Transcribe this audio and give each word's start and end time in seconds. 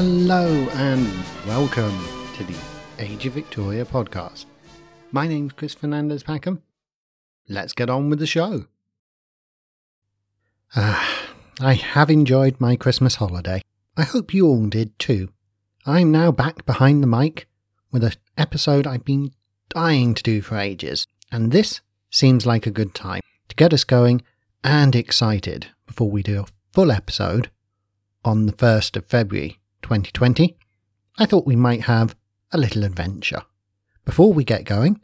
Hello 0.00 0.46
and 0.74 1.08
welcome 1.44 1.98
to 2.36 2.44
the 2.44 2.54
Age 3.00 3.26
of 3.26 3.32
Victoria 3.32 3.84
podcast. 3.84 4.44
My 5.10 5.26
name's 5.26 5.54
Chris 5.54 5.74
Fernandez 5.74 6.22
Packham. 6.22 6.62
Let's 7.48 7.72
get 7.72 7.90
on 7.90 8.08
with 8.08 8.20
the 8.20 8.26
show. 8.26 8.66
Ah, 10.76 11.32
I 11.58 11.74
have 11.74 12.10
enjoyed 12.10 12.60
my 12.60 12.76
Christmas 12.76 13.16
holiday. 13.16 13.60
I 13.96 14.04
hope 14.04 14.32
you 14.32 14.46
all 14.46 14.68
did 14.68 14.96
too. 15.00 15.30
I'm 15.84 16.12
now 16.12 16.30
back 16.30 16.64
behind 16.64 17.02
the 17.02 17.08
mic 17.08 17.48
with 17.90 18.04
an 18.04 18.12
episode 18.36 18.86
I've 18.86 19.04
been 19.04 19.32
dying 19.68 20.14
to 20.14 20.22
do 20.22 20.42
for 20.42 20.58
ages, 20.58 21.08
and 21.32 21.50
this 21.50 21.80
seems 22.08 22.46
like 22.46 22.68
a 22.68 22.70
good 22.70 22.94
time 22.94 23.22
to 23.48 23.56
get 23.56 23.74
us 23.74 23.82
going 23.82 24.22
and 24.62 24.94
excited 24.94 25.70
before 25.88 26.08
we 26.08 26.22
do 26.22 26.42
a 26.42 26.46
full 26.72 26.92
episode 26.92 27.50
on 28.24 28.46
the 28.46 28.52
1st 28.52 28.96
of 28.96 29.06
February 29.06 29.58
2020. 29.82 30.56
I 31.18 31.26
thought 31.26 31.46
we 31.46 31.56
might 31.56 31.82
have 31.82 32.16
a 32.52 32.58
little 32.58 32.84
adventure. 32.84 33.42
Before 34.04 34.32
we 34.32 34.44
get 34.44 34.64
going, 34.64 35.00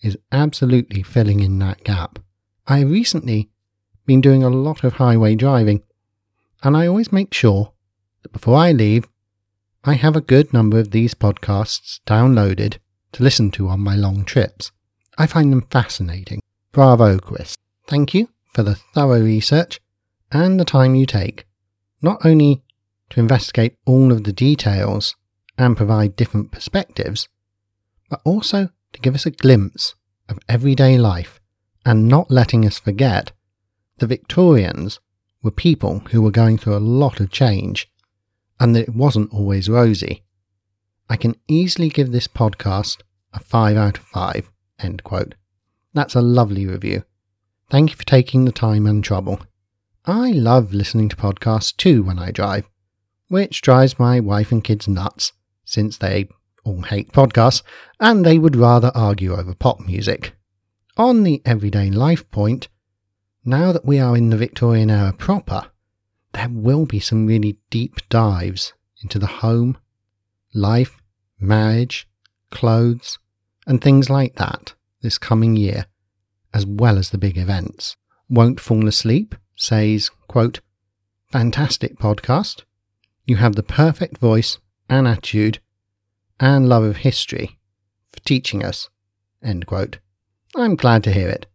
is 0.01 0.17
absolutely 0.33 1.01
filling 1.01 1.39
in 1.39 1.59
that 1.59 1.85
gap. 1.85 2.19
I 2.67 2.79
have 2.79 2.91
recently 2.91 3.49
been 4.05 4.19
doing 4.19 4.43
a 4.43 4.49
lot 4.49 4.83
of 4.83 4.93
highway 4.93 5.35
driving, 5.35 5.83
and 6.61 6.75
I 6.75 6.87
always 6.87 7.13
make 7.13 7.33
sure 7.33 7.71
that 8.23 8.33
before 8.33 8.57
I 8.57 8.73
leave, 8.73 9.07
I 9.83 9.95
have 9.95 10.15
a 10.15 10.21
good 10.21 10.53
number 10.53 10.77
of 10.77 10.91
these 10.91 11.15
podcasts 11.15 12.01
downloaded 12.05 12.77
to 13.13 13.23
listen 13.23 13.49
to 13.51 13.67
on 13.67 13.79
my 13.79 13.95
long 13.95 14.25
trips. 14.25 14.71
I 15.17 15.25
find 15.25 15.51
them 15.51 15.65
fascinating. 15.71 16.39
Bravo, 16.71 17.17
Chris. 17.17 17.57
Thank 17.87 18.13
you 18.13 18.29
for 18.53 18.61
the 18.61 18.75
thorough 18.75 19.21
research 19.21 19.79
and 20.31 20.59
the 20.59 20.65
time 20.65 20.93
you 20.93 21.07
take, 21.07 21.47
not 21.99 22.23
only 22.23 22.61
to 23.09 23.19
investigate 23.19 23.75
all 23.87 24.11
of 24.11 24.23
the 24.23 24.31
details 24.31 25.15
and 25.57 25.75
provide 25.75 26.15
different 26.15 26.51
perspectives, 26.51 27.27
but 28.07 28.21
also 28.23 28.69
to 28.93 29.01
give 29.01 29.15
us 29.15 29.25
a 29.25 29.31
glimpse 29.31 29.95
of 30.29 30.37
everyday 30.47 30.99
life 30.99 31.41
and 31.83 32.07
not 32.07 32.29
letting 32.29 32.67
us 32.67 32.77
forget 32.77 33.31
the 33.97 34.05
Victorians 34.05 34.99
were 35.41 35.49
people 35.49 36.03
who 36.11 36.21
were 36.21 36.29
going 36.29 36.59
through 36.59 36.77
a 36.77 36.89
lot 37.01 37.19
of 37.19 37.31
change 37.31 37.90
and 38.61 38.75
that 38.75 38.87
it 38.87 38.95
wasn't 38.95 39.33
always 39.33 39.67
rosy. 39.67 40.23
I 41.09 41.15
can 41.17 41.35
easily 41.47 41.89
give 41.89 42.11
this 42.11 42.27
podcast 42.27 43.01
a 43.33 43.39
5 43.39 43.75
out 43.75 43.97
of 43.97 44.03
5. 44.03 44.51
End 44.77 45.03
quote. 45.03 45.33
That's 45.95 46.13
a 46.13 46.21
lovely 46.21 46.67
review. 46.67 47.03
Thank 47.71 47.89
you 47.89 47.95
for 47.95 48.05
taking 48.05 48.45
the 48.45 48.51
time 48.51 48.85
and 48.85 49.03
trouble. 49.03 49.39
I 50.05 50.31
love 50.31 50.75
listening 50.75 51.09
to 51.09 51.15
podcasts 51.15 51.75
too 51.75 52.03
when 52.03 52.19
I 52.19 52.29
drive, 52.29 52.69
which 53.29 53.63
drives 53.63 53.97
my 53.97 54.19
wife 54.19 54.51
and 54.51 54.63
kids 54.63 54.87
nuts 54.87 55.33
since 55.65 55.97
they 55.97 56.29
all 56.63 56.83
hate 56.83 57.11
podcasts 57.11 57.63
and 57.99 58.23
they 58.23 58.37
would 58.37 58.55
rather 58.55 58.91
argue 58.93 59.33
over 59.33 59.55
pop 59.55 59.79
music. 59.79 60.33
On 60.97 61.23
the 61.23 61.41
everyday 61.45 61.89
life 61.89 62.29
point, 62.29 62.69
now 63.43 63.71
that 63.71 63.85
we 63.85 63.97
are 63.97 64.15
in 64.15 64.29
the 64.29 64.37
Victorian 64.37 64.91
era 64.91 65.13
proper, 65.13 65.70
there 66.33 66.49
will 66.49 66.85
be 66.85 66.99
some 66.99 67.25
really 67.25 67.57
deep 67.69 67.97
dives 68.09 68.73
into 69.01 69.19
the 69.19 69.27
home, 69.27 69.77
life, 70.53 70.97
marriage, 71.39 72.07
clothes, 72.51 73.19
and 73.65 73.81
things 73.81 74.09
like 74.09 74.35
that 74.35 74.73
this 75.01 75.17
coming 75.17 75.55
year, 75.55 75.85
as 76.53 76.65
well 76.65 76.97
as 76.97 77.09
the 77.09 77.17
big 77.17 77.37
events. 77.37 77.95
Won't 78.29 78.59
Fall 78.59 78.87
Asleep 78.87 79.35
says, 79.55 80.09
quote, 80.27 80.61
Fantastic 81.31 81.97
podcast. 81.97 82.63
You 83.25 83.37
have 83.37 83.55
the 83.55 83.63
perfect 83.63 84.17
voice 84.17 84.57
and 84.89 85.07
attitude 85.07 85.59
and 86.39 86.67
love 86.67 86.83
of 86.83 86.97
history 86.97 87.57
for 88.11 88.19
teaching 88.21 88.63
us. 88.63 88.89
End 89.41 89.65
quote. 89.65 89.99
I'm 90.55 90.75
glad 90.75 91.03
to 91.05 91.13
hear 91.13 91.29
it. 91.29 91.45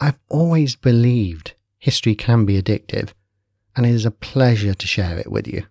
I've 0.00 0.18
always 0.28 0.76
believed 0.76 1.54
history 1.78 2.14
can 2.14 2.44
be 2.44 2.60
addictive, 2.60 3.10
and 3.76 3.86
it 3.86 3.94
is 3.94 4.06
a 4.06 4.10
pleasure 4.10 4.74
to 4.74 4.86
share 4.86 5.18
it 5.18 5.30
with 5.30 5.46
you. 5.46 5.64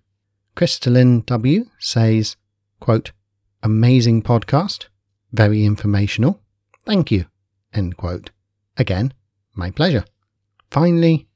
Crystalline 0.56 1.22
W 1.22 1.66
says, 1.80 2.36
quote, 2.80 3.12
Amazing 3.62 4.24
podcast, 4.24 4.88
very 5.32 5.66
informational. 5.66 6.42
Thank 6.86 7.12
you. 7.12 7.26
End 7.74 7.98
quote. 7.98 8.32
Again, 8.78 9.14
my 9.54 9.70
pleasure. 9.70 10.06
Finally, 10.72 11.28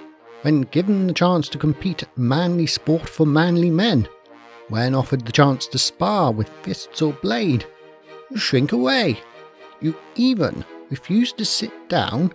when 0.42 0.62
given 0.62 1.06
the 1.06 1.12
chance 1.14 1.48
to 1.48 1.58
compete 1.58 2.02
at 2.02 2.18
manly 2.18 2.66
sport 2.66 3.08
for 3.08 3.24
manly 3.24 3.70
men. 3.70 4.06
When 4.68 4.94
offered 4.94 5.24
the 5.24 5.32
chance 5.32 5.66
to 5.68 5.78
spar 5.78 6.32
with 6.32 6.48
fists 6.62 7.02
or 7.02 7.12
blade, 7.14 7.66
you 8.30 8.36
shrink 8.36 8.72
away. 8.72 9.18
You 9.80 9.96
even 10.14 10.64
refuse 10.90 11.32
to 11.32 11.44
sit 11.44 11.72
down 11.88 12.32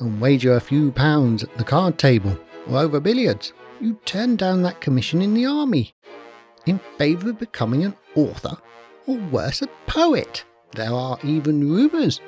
and 0.00 0.20
wager 0.20 0.54
a 0.54 0.60
few 0.60 0.92
pounds 0.92 1.42
at 1.42 1.56
the 1.58 1.64
card 1.64 1.98
table 1.98 2.38
or 2.68 2.78
over 2.78 3.00
billiards. 3.00 3.52
You 3.80 3.98
turn 4.04 4.36
down 4.36 4.62
that 4.62 4.80
commission 4.80 5.22
in 5.22 5.34
the 5.34 5.46
army 5.46 5.94
in 6.66 6.80
favour 6.98 7.30
of 7.30 7.38
becoming 7.38 7.84
an 7.84 7.96
author 8.14 8.56
or 9.06 9.16
worse, 9.16 9.62
a 9.62 9.68
poet. 9.86 10.44
There 10.72 10.92
are 10.92 11.18
even 11.24 11.68
rumours. 11.70 12.20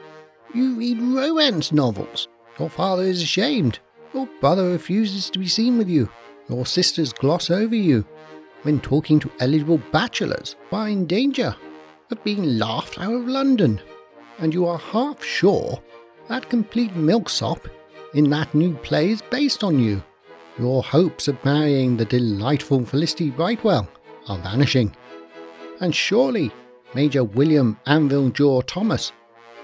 You 0.54 0.74
read 0.76 1.00
romance 1.00 1.72
novels. 1.72 2.28
Your 2.58 2.70
father 2.70 3.02
is 3.02 3.22
ashamed. 3.22 3.78
Your 4.14 4.26
brother 4.40 4.70
refuses 4.70 5.30
to 5.30 5.38
be 5.38 5.46
seen 5.46 5.78
with 5.78 5.88
you. 5.88 6.10
Your 6.48 6.66
sisters 6.66 7.12
gloss 7.12 7.50
over 7.50 7.74
you 7.74 8.04
when 8.62 8.80
talking 8.80 9.18
to 9.20 9.30
eligible 9.40 9.80
bachelors 9.92 10.56
who 10.68 10.76
are 10.76 10.88
in 10.88 11.06
danger 11.06 11.54
of 12.10 12.24
being 12.24 12.58
laughed 12.58 12.98
out 12.98 13.14
of 13.14 13.28
London. 13.28 13.80
And 14.38 14.54
you 14.54 14.66
are 14.66 14.78
half 14.78 15.22
sure 15.22 15.82
that 16.30 16.48
complete 16.48 16.94
milksop 16.94 17.66
in 18.14 18.30
that 18.30 18.54
new 18.54 18.72
play 18.76 19.10
is 19.10 19.20
based 19.30 19.64
on 19.64 19.80
you. 19.80 20.00
Your 20.60 20.80
hopes 20.80 21.26
of 21.26 21.44
marrying 21.44 21.96
the 21.96 22.04
delightful 22.04 22.86
Felicity 22.86 23.30
Brightwell 23.30 23.88
are 24.28 24.38
vanishing. 24.38 24.94
And 25.80 25.92
surely 25.92 26.52
Major 26.94 27.24
William 27.24 27.76
Anvil 27.86 28.30
Jaw 28.30 28.60
Thomas 28.60 29.10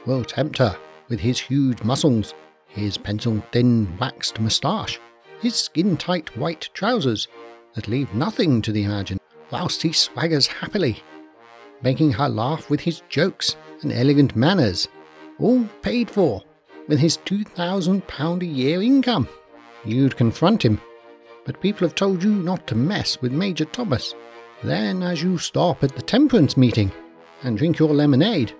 will 0.07 0.25
tempt 0.25 0.59
her 0.59 0.77
with 1.09 1.21
his 1.21 1.39
huge 1.39 1.85
muscles, 1.85 2.35
his 2.67 2.99
pencil 2.99 3.41
thin 3.53 3.97
waxed 3.99 4.41
moustache, 4.41 4.99
his 5.41 5.55
skin 5.55 5.97
tight 5.97 6.37
white 6.37 6.69
trousers 6.75 7.29
that 7.75 7.87
leave 7.87 8.13
nothing 8.13 8.61
to 8.63 8.73
the 8.73 8.83
imagination, 8.83 9.21
whilst 9.53 9.83
he 9.83 9.91
swaggers 9.91 10.49
happily, 10.49 11.01
making 11.83 12.11
her 12.11 12.29
laugh 12.29 12.69
with 12.69 12.81
his 12.81 13.03
jokes 13.09 13.55
and 13.83 13.93
elegant 13.93 14.35
manners, 14.35 14.89
all 15.39 15.65
paid 15.81 16.11
for 16.11 16.43
with 16.88 16.99
his 16.99 17.19
£2,000 17.19 18.43
a 18.43 18.47
year 18.47 18.83
income. 18.83 19.29
You'd 19.85 20.17
confront 20.17 20.65
him, 20.65 20.81
but 21.44 21.61
people 21.61 21.87
have 21.87 21.94
told 21.94 22.23
you 22.23 22.31
not 22.31 22.67
to 22.67 22.75
mess 22.75 23.21
with 23.21 23.33
Major 23.33 23.65
Thomas. 23.65 24.15
Then, 24.62 25.03
as 25.03 25.23
you 25.23 25.38
stop 25.38 25.85
at 25.85 25.94
the 25.94 26.03
temperance 26.03 26.56
meeting 26.56 26.91
and 27.43 27.59
drink 27.59 27.79
your 27.79 27.93
lemonade, 27.93 28.53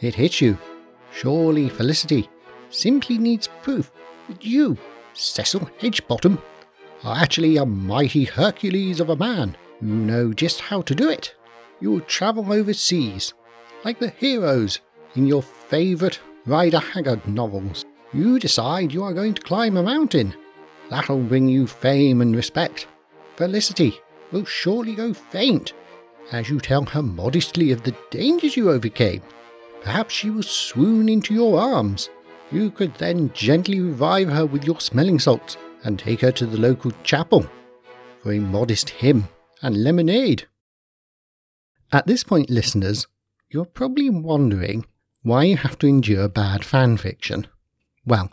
it 0.00 0.14
hits 0.14 0.40
you. 0.40 0.58
Surely 1.12 1.68
Felicity 1.68 2.28
simply 2.70 3.18
needs 3.18 3.48
proof 3.62 3.90
that 4.28 4.44
you, 4.44 4.76
Cecil 5.12 5.68
Hedgebottom, 5.80 6.40
are 7.04 7.16
actually 7.16 7.56
a 7.56 7.66
mighty 7.66 8.24
Hercules 8.24 9.00
of 9.00 9.10
a 9.10 9.16
man. 9.16 9.56
You 9.80 9.88
know 9.88 10.32
just 10.32 10.60
how 10.60 10.82
to 10.82 10.94
do 10.94 11.08
it. 11.08 11.34
You'll 11.80 12.00
travel 12.00 12.52
overseas, 12.52 13.34
like 13.84 13.98
the 13.98 14.10
heroes 14.10 14.80
in 15.14 15.26
your 15.26 15.42
favourite 15.42 16.18
Rider 16.46 16.78
Haggard 16.78 17.26
novels. 17.26 17.86
You 18.12 18.38
decide 18.38 18.92
you 18.92 19.02
are 19.02 19.14
going 19.14 19.32
to 19.34 19.42
climb 19.42 19.76
a 19.76 19.82
mountain. 19.82 20.34
That'll 20.90 21.22
bring 21.22 21.48
you 21.48 21.66
fame 21.66 22.20
and 22.20 22.36
respect. 22.36 22.86
Felicity 23.36 23.98
will 24.30 24.44
surely 24.44 24.94
go 24.94 25.14
faint 25.14 25.72
as 26.32 26.48
you 26.48 26.60
tell 26.60 26.84
her 26.84 27.02
modestly 27.02 27.70
of 27.70 27.82
the 27.82 27.96
dangers 28.10 28.56
you 28.56 28.70
overcame. 28.70 29.22
Perhaps 29.82 30.14
she 30.14 30.30
will 30.30 30.42
swoon 30.42 31.08
into 31.08 31.34
your 31.34 31.58
arms. 31.58 32.10
You 32.52 32.70
could 32.70 32.94
then 32.96 33.32
gently 33.32 33.80
revive 33.80 34.28
her 34.28 34.44
with 34.44 34.64
your 34.64 34.80
smelling 34.80 35.18
salts 35.18 35.56
and 35.82 35.98
take 35.98 36.20
her 36.20 36.32
to 36.32 36.46
the 36.46 36.58
local 36.58 36.92
chapel 37.02 37.46
for 38.22 38.32
a 38.32 38.38
modest 38.38 38.90
hymn 38.90 39.28
and 39.62 39.82
lemonade. 39.82 40.46
At 41.92 42.06
this 42.06 42.24
point, 42.24 42.50
listeners, 42.50 43.06
you're 43.50 43.64
probably 43.64 44.10
wondering 44.10 44.86
why 45.24 45.42
you 45.42 45.56
have 45.56 45.78
to 45.78 45.86
endure 45.86 46.28
bad 46.28 46.62
fan 46.62 46.98
fiction? 46.98 47.46
Well, 48.04 48.30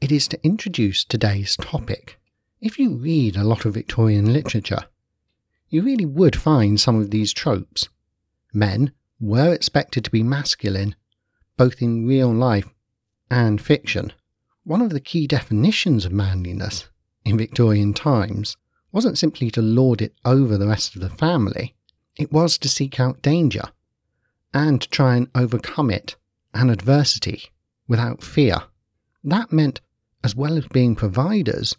it 0.00 0.10
is 0.10 0.26
to 0.28 0.42
introduce 0.42 1.04
today's 1.04 1.54
topic. 1.54 2.18
If 2.62 2.78
you 2.78 2.96
read 2.96 3.36
a 3.36 3.44
lot 3.44 3.66
of 3.66 3.74
Victorian 3.74 4.32
literature, 4.32 4.84
you 5.68 5.82
really 5.82 6.06
would 6.06 6.34
find 6.34 6.80
some 6.80 6.98
of 6.98 7.10
these 7.10 7.34
tropes. 7.34 7.90
Men 8.54 8.92
were 9.20 9.52
expected 9.52 10.02
to 10.04 10.10
be 10.10 10.22
masculine, 10.22 10.96
both 11.58 11.82
in 11.82 12.06
real 12.06 12.32
life 12.32 12.70
and 13.30 13.60
fiction. 13.60 14.10
One 14.64 14.80
of 14.80 14.90
the 14.90 15.00
key 15.00 15.26
definitions 15.26 16.06
of 16.06 16.12
manliness 16.12 16.88
in 17.26 17.36
Victorian 17.36 17.92
times 17.92 18.56
wasn't 18.92 19.18
simply 19.18 19.50
to 19.50 19.60
lord 19.60 20.00
it 20.00 20.14
over 20.24 20.56
the 20.56 20.68
rest 20.68 20.94
of 20.94 21.02
the 21.02 21.10
family, 21.10 21.74
it 22.16 22.32
was 22.32 22.56
to 22.58 22.68
seek 22.70 22.98
out 22.98 23.20
danger 23.20 23.64
and 24.54 24.80
to 24.80 24.88
try 24.88 25.16
and 25.16 25.28
overcome 25.34 25.90
it 25.90 26.16
and 26.54 26.70
adversity 26.70 27.50
without 27.88 28.22
fear. 28.22 28.62
That 29.22 29.52
meant, 29.52 29.80
as 30.22 30.36
well 30.36 30.56
as 30.56 30.66
being 30.68 30.94
providers, 30.94 31.76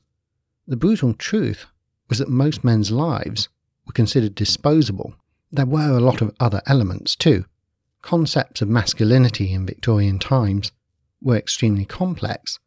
the 0.67 0.75
brutal 0.75 1.13
truth 1.13 1.65
was 2.09 2.19
that 2.19 2.29
most 2.29 2.63
men's 2.63 2.91
lives 2.91 3.49
were 3.85 3.93
considered 3.93 4.35
disposable. 4.35 5.15
There 5.51 5.65
were 5.65 5.97
a 5.97 6.01
lot 6.01 6.21
of 6.21 6.35
other 6.39 6.61
elements 6.65 7.15
too. 7.15 7.45
Concepts 8.01 8.61
of 8.61 8.67
masculinity 8.67 9.53
in 9.53 9.65
Victorian 9.65 10.19
times 10.19 10.71
were 11.21 11.37
extremely 11.37 11.85
complex, 11.85 12.59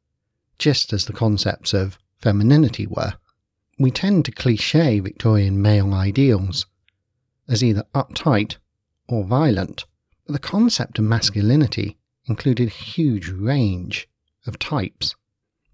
just 0.59 0.93
as 0.93 1.05
the 1.05 1.13
concepts 1.13 1.75
of 1.75 1.99
femininity 2.21 2.87
were. 2.87 3.15
We 3.79 3.91
tend 3.91 4.25
to 4.25 4.33
cliche 4.33 4.99
Victorian 4.99 5.63
male 5.63 5.93
ideals 5.93 6.67
as 7.49 7.63
either 7.63 7.85
uptight 7.95 8.57
or 9.09 9.25
violent, 9.25 9.87
but 10.29 10.35
the 10.35 10.47
concept 10.47 10.99
of 10.99 11.07
masculinity 11.07 11.97
included 12.27 12.69
a 12.69 12.71
huge 12.71 13.31
range 13.31 14.07
of 14.47 14.59
types. 14.59 15.17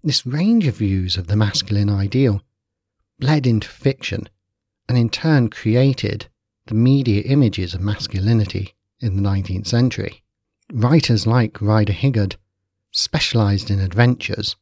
This 0.01 0.25
range 0.25 0.65
of 0.65 0.77
views 0.77 1.17
of 1.17 1.27
the 1.27 1.35
masculine 1.35 1.89
ideal 1.89 2.41
bled 3.19 3.45
into 3.45 3.67
fiction 3.67 4.29
and 4.87 4.97
in 4.97 5.09
turn 5.09 5.49
created 5.49 6.29
the 6.67 6.73
media 6.73 7.21
images 7.23 7.73
of 7.73 7.81
masculinity 7.81 8.73
in 9.01 9.17
the 9.17 9.21
19th 9.21 9.67
century. 9.67 10.23
Writers 10.71 11.27
like 11.27 11.61
Rider 11.61 11.91
Haggard 11.91 12.37
specialised 12.91 13.69
in 13.69 13.81
adventures, 13.81 14.55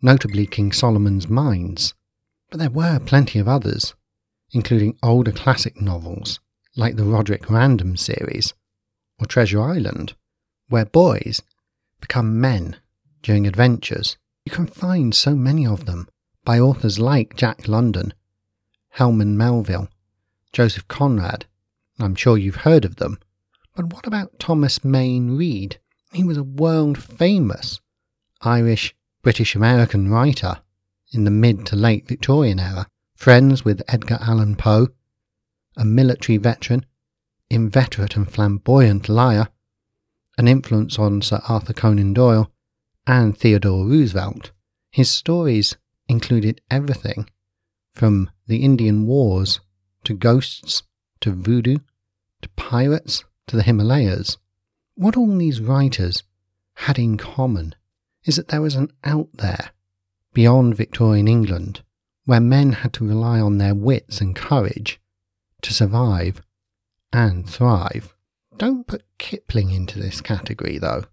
notably 0.00 0.46
King 0.46 0.72
Solomon's 0.72 1.28
Mines, 1.28 1.92
but 2.50 2.58
there 2.58 2.70
were 2.70 2.98
plenty 2.98 3.38
of 3.38 3.46
others, 3.46 3.94
including 4.52 4.96
older 5.02 5.32
classic 5.32 5.82
novels 5.82 6.40
like 6.76 6.96
the 6.96 7.04
Roderick 7.04 7.50
Random 7.50 7.98
series 7.98 8.54
or 9.22 9.26
Treasure 9.26 9.62
Island, 9.62 10.14
where 10.68 10.84
boys 10.84 11.42
become 12.00 12.40
men 12.40 12.76
during 13.22 13.46
adventures. 13.46 14.16
You 14.44 14.50
can 14.50 14.66
find 14.66 15.14
so 15.14 15.36
many 15.36 15.64
of 15.64 15.86
them 15.86 16.08
by 16.44 16.58
authors 16.58 16.98
like 16.98 17.36
Jack 17.36 17.68
London, 17.68 18.12
Herman 18.90 19.36
Melville, 19.36 19.88
Joseph 20.52 20.88
Conrad. 20.88 21.46
I'm 22.00 22.16
sure 22.16 22.36
you've 22.36 22.66
heard 22.66 22.84
of 22.84 22.96
them. 22.96 23.20
But 23.76 23.92
what 23.92 24.08
about 24.08 24.40
Thomas 24.40 24.84
Mayne 24.84 25.36
Reid? 25.36 25.78
He 26.12 26.24
was 26.24 26.36
a 26.36 26.42
world 26.42 27.00
famous 27.00 27.80
Irish 28.40 28.92
British 29.22 29.54
American 29.54 30.10
writer 30.10 30.58
in 31.12 31.22
the 31.22 31.30
mid 31.30 31.64
to 31.66 31.76
late 31.76 32.08
Victorian 32.08 32.58
era, 32.58 32.88
friends 33.14 33.64
with 33.64 33.82
Edgar 33.86 34.18
Allan 34.20 34.56
Poe, 34.56 34.88
a 35.76 35.84
military 35.84 36.38
veteran, 36.38 36.84
inveterate 37.52 38.16
and 38.16 38.30
flamboyant 38.30 39.08
liar, 39.08 39.48
an 40.38 40.48
influence 40.48 40.98
on 40.98 41.20
Sir 41.20 41.40
Arthur 41.48 41.72
Conan 41.72 42.14
Doyle 42.14 42.50
and 43.06 43.36
Theodore 43.36 43.86
Roosevelt. 43.86 44.52
His 44.90 45.10
stories 45.10 45.76
included 46.08 46.60
everything 46.70 47.28
from 47.94 48.30
the 48.46 48.64
Indian 48.64 49.06
Wars 49.06 49.60
to 50.04 50.14
ghosts 50.14 50.82
to 51.20 51.30
voodoo 51.32 51.78
to 52.42 52.48
pirates 52.50 53.24
to 53.46 53.56
the 53.56 53.62
Himalayas, 53.62 54.38
what 54.94 55.16
all 55.16 55.36
these 55.38 55.60
writers 55.60 56.22
had 56.74 56.98
in 56.98 57.16
common 57.16 57.74
is 58.24 58.36
that 58.36 58.48
there 58.48 58.62
was 58.62 58.74
an 58.74 58.90
out 59.04 59.28
there 59.34 59.70
beyond 60.32 60.76
Victorian 60.76 61.28
England 61.28 61.82
where 62.24 62.40
men 62.40 62.72
had 62.72 62.92
to 62.94 63.06
rely 63.06 63.40
on 63.40 63.58
their 63.58 63.74
wits 63.74 64.20
and 64.20 64.36
courage 64.36 65.00
to 65.60 65.72
survive 65.72 66.42
and 67.12 67.48
thrive. 67.48 68.14
Don't 68.56 68.86
put 68.86 69.04
Kipling 69.18 69.70
into 69.70 69.98
this 69.98 70.20
category, 70.20 70.78
though. 70.78 71.04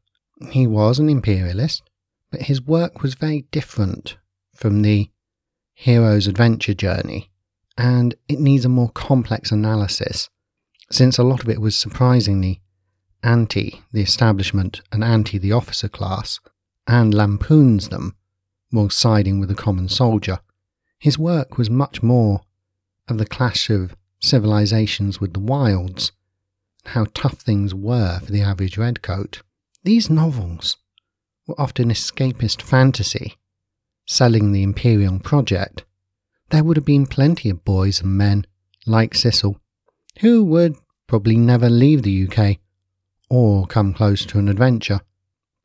He 0.52 0.68
was 0.68 1.00
an 1.00 1.10
imperialist, 1.10 1.84
but 2.32 2.44
his 2.44 2.62
work 2.62 3.02
was 3.02 3.16
very 3.16 3.46
different 3.52 4.18
from 4.54 4.82
the 4.82 5.10
hero's 5.74 6.28
adventure 6.28 6.74
journey, 6.74 7.30
and 7.78 8.16
it 8.28 8.40
needs 8.40 8.66
a 8.66 8.70
more 8.70 8.90
complex 8.90 9.52
analysis, 9.52 10.30
since 10.92 11.18
a 11.18 11.24
lot 11.24 11.44
of 11.44 11.50
it 11.50 11.62
was 11.62 11.78
surprisingly 11.78 12.62
anti 13.24 13.82
the 13.92 14.02
establishment 14.02 14.82
and 14.92 15.04
anti 15.04 15.38
the 15.38 15.52
officer 15.52 15.90
class, 15.90 16.40
and 16.88 17.14
lampoons 17.14 17.90
them 17.90 18.16
while 18.72 18.90
siding 18.90 19.40
with 19.40 19.50
the 19.50 19.56
common 19.56 19.90
soldier. 19.90 20.40
His 21.00 21.18
work 21.18 21.58
was 21.58 21.70
much 21.70 22.04
more 22.04 22.42
of 23.08 23.18
the 23.18 23.26
clash 23.26 23.70
of 23.70 23.96
civilizations 24.20 25.20
with 25.20 25.34
the 25.34 25.40
wilds, 25.40 26.12
and 26.84 26.94
how 26.94 27.06
tough 27.14 27.40
things 27.40 27.74
were 27.74 28.20
for 28.20 28.32
the 28.32 28.42
average 28.42 28.78
redcoat. 28.78 29.42
These 29.84 30.10
novels 30.10 30.78
were 31.48 31.60
often 31.60 31.90
escapist 31.90 32.62
fantasy, 32.62 33.38
selling 34.06 34.52
the 34.52 34.64
Imperial 34.64 35.20
project. 35.20 35.86
There 36.50 36.64
would 36.64 36.78
have 36.78 36.86
been 36.86 37.06
plenty 37.06 37.50
of 37.50 37.64
boys 37.64 38.02
and 38.02 38.18
men 38.18 38.46
like 38.86 39.16
Cecil 39.16 39.60
who 40.20 40.44
would 40.44 40.76
probably 41.08 41.38
never 41.38 41.70
leave 41.70 42.04
the 42.04 42.28
UK 42.28 42.58
or 43.30 43.66
come 43.68 43.94
close 43.94 44.26
to 44.26 44.40
an 44.40 44.50
adventure. 44.50 45.00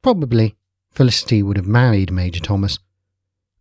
Probably 0.02 0.56
Felicity 0.94 1.42
would 1.42 1.56
have 1.56 1.66
married 1.66 2.12
Major 2.12 2.38
Thomas, 2.38 2.78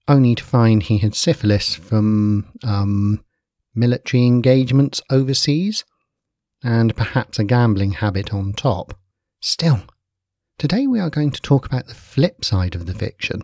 only 0.08 0.36
to 0.36 0.44
find 0.44 0.84
he 0.84 1.00
had 1.00 1.16
syphilis 1.16 1.74
from, 1.74 2.46
um, 2.64 3.23
military 3.76 4.26
engagements 4.26 5.02
overseas, 5.10 5.84
and 6.64 6.96
perhaps 6.96 7.40
a 7.40 7.44
gambling 7.44 7.94
habit 7.94 8.34
on 8.34 8.54
top. 8.54 8.98
Still, 9.42 9.82
today 10.58 10.88
we 10.88 11.00
are 11.00 11.10
going 11.10 11.32
to 11.32 11.42
talk 11.42 11.66
about 11.66 11.88
the 11.88 11.96
flip 11.96 12.46
side 12.46 12.76
of 12.76 12.86
the 12.86 12.94
fiction. 12.94 13.44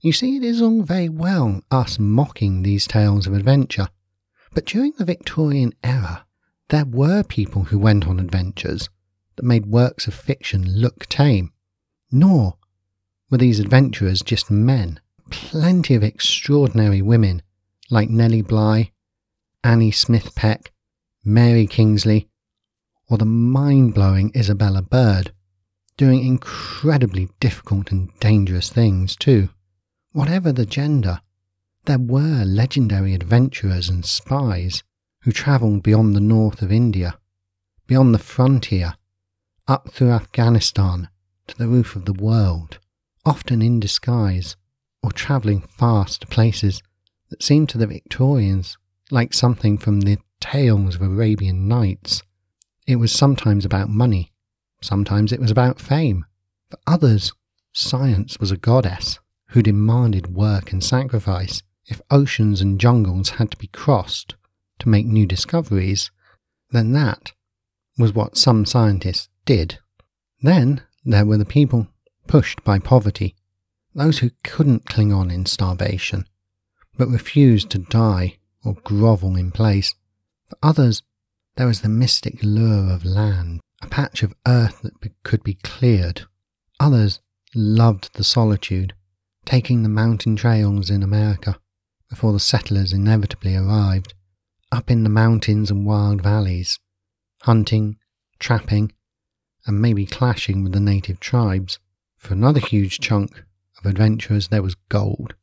You 0.00 0.12
see, 0.12 0.36
it 0.36 0.44
is 0.44 0.60
all 0.62 0.82
very 0.82 1.08
well 1.08 1.62
us 1.70 1.98
mocking 1.98 2.62
these 2.62 2.86
tales 2.86 3.26
of 3.26 3.34
adventure, 3.34 3.88
but 4.54 4.66
during 4.66 4.92
the 4.92 5.04
Victorian 5.04 5.72
era, 5.82 6.26
there 6.68 6.84
were 6.84 7.22
people 7.22 7.64
who 7.64 7.78
went 7.78 8.06
on 8.06 8.20
adventures 8.20 8.88
that 9.36 9.44
made 9.44 9.66
works 9.66 10.06
of 10.06 10.14
fiction 10.14 10.64
look 10.64 11.06
tame. 11.06 11.52
Nor 12.10 12.58
were 13.30 13.38
these 13.38 13.60
adventurers 13.60 14.22
just 14.22 14.50
men. 14.50 15.00
Plenty 15.30 15.94
of 15.94 16.02
extraordinary 16.02 17.00
women 17.00 17.42
like 17.90 18.10
Nellie 18.10 18.42
Bly, 18.42 18.91
Annie 19.64 19.92
Smith 19.92 20.34
Peck, 20.34 20.72
Mary 21.24 21.68
Kingsley, 21.68 22.28
or 23.08 23.16
the 23.16 23.24
mind 23.24 23.94
blowing 23.94 24.32
Isabella 24.34 24.82
Bird, 24.82 25.32
doing 25.96 26.26
incredibly 26.26 27.28
difficult 27.38 27.92
and 27.92 28.10
dangerous 28.18 28.70
things 28.70 29.14
too. 29.14 29.50
Whatever 30.10 30.50
the 30.50 30.66
gender, 30.66 31.20
there 31.84 31.98
were 31.98 32.44
legendary 32.44 33.14
adventurers 33.14 33.88
and 33.88 34.04
spies 34.04 34.82
who 35.20 35.30
travelled 35.30 35.84
beyond 35.84 36.16
the 36.16 36.20
north 36.20 36.60
of 36.60 36.72
India, 36.72 37.18
beyond 37.86 38.12
the 38.12 38.18
frontier, 38.18 38.94
up 39.68 39.92
through 39.92 40.10
Afghanistan 40.10 41.08
to 41.46 41.56
the 41.56 41.68
roof 41.68 41.94
of 41.94 42.04
the 42.04 42.12
world, 42.12 42.80
often 43.24 43.62
in 43.62 43.78
disguise 43.78 44.56
or 45.04 45.12
travelling 45.12 45.60
fast 45.60 46.22
to 46.22 46.26
places 46.26 46.82
that 47.30 47.42
seemed 47.44 47.68
to 47.68 47.78
the 47.78 47.86
Victorians 47.86 48.76
like 49.12 49.34
something 49.34 49.76
from 49.76 50.00
the 50.00 50.18
tales 50.40 50.94
of 50.94 51.02
Arabian 51.02 51.68
Nights. 51.68 52.22
It 52.86 52.96
was 52.96 53.12
sometimes 53.12 53.64
about 53.66 53.90
money, 53.90 54.32
sometimes 54.80 55.32
it 55.32 55.40
was 55.40 55.50
about 55.50 55.78
fame. 55.78 56.24
For 56.70 56.78
others, 56.86 57.34
science 57.74 58.38
was 58.40 58.50
a 58.50 58.56
goddess 58.56 59.20
who 59.48 59.62
demanded 59.62 60.34
work 60.34 60.72
and 60.72 60.82
sacrifice. 60.82 61.62
If 61.84 62.00
oceans 62.10 62.62
and 62.62 62.80
jungles 62.80 63.30
had 63.30 63.50
to 63.50 63.56
be 63.58 63.66
crossed 63.66 64.34
to 64.78 64.88
make 64.88 65.04
new 65.04 65.26
discoveries, 65.26 66.10
then 66.70 66.92
that 66.92 67.32
was 67.98 68.14
what 68.14 68.38
some 68.38 68.64
scientists 68.64 69.28
did. 69.44 69.78
Then 70.40 70.82
there 71.04 71.26
were 71.26 71.36
the 71.36 71.44
people 71.44 71.88
pushed 72.26 72.64
by 72.64 72.78
poverty, 72.78 73.36
those 73.94 74.20
who 74.20 74.30
couldn't 74.42 74.86
cling 74.86 75.12
on 75.12 75.30
in 75.30 75.44
starvation, 75.44 76.26
but 76.96 77.08
refused 77.08 77.68
to 77.70 77.78
die 77.78 78.38
or 78.64 78.74
grovel 78.84 79.36
in 79.36 79.50
place. 79.50 79.94
For 80.48 80.56
others, 80.62 81.02
there 81.56 81.66
was 81.66 81.80
the 81.80 81.88
mystic 81.88 82.42
lure 82.42 82.92
of 82.92 83.04
land, 83.04 83.60
a 83.82 83.86
patch 83.86 84.22
of 84.22 84.34
earth 84.46 84.82
that 84.82 85.22
could 85.22 85.42
be 85.42 85.54
cleared. 85.54 86.22
Others 86.80 87.20
loved 87.54 88.14
the 88.14 88.24
solitude, 88.24 88.94
taking 89.44 89.82
the 89.82 89.88
mountain 89.88 90.36
trails 90.36 90.90
in 90.90 91.02
America 91.02 91.58
before 92.08 92.32
the 92.32 92.40
settlers 92.40 92.92
inevitably 92.92 93.56
arrived, 93.56 94.14
up 94.70 94.90
in 94.90 95.02
the 95.02 95.10
mountains 95.10 95.70
and 95.70 95.86
wild 95.86 96.22
valleys, 96.22 96.78
hunting, 97.42 97.96
trapping, 98.38 98.92
and 99.66 99.80
maybe 99.80 100.06
clashing 100.06 100.62
with 100.62 100.72
the 100.72 100.80
native 100.80 101.20
tribes. 101.20 101.78
For 102.16 102.34
another 102.34 102.60
huge 102.60 103.00
chunk 103.00 103.44
of 103.78 103.86
adventurers, 103.86 104.48
there 104.48 104.62
was 104.62 104.76
gold. 104.88 105.34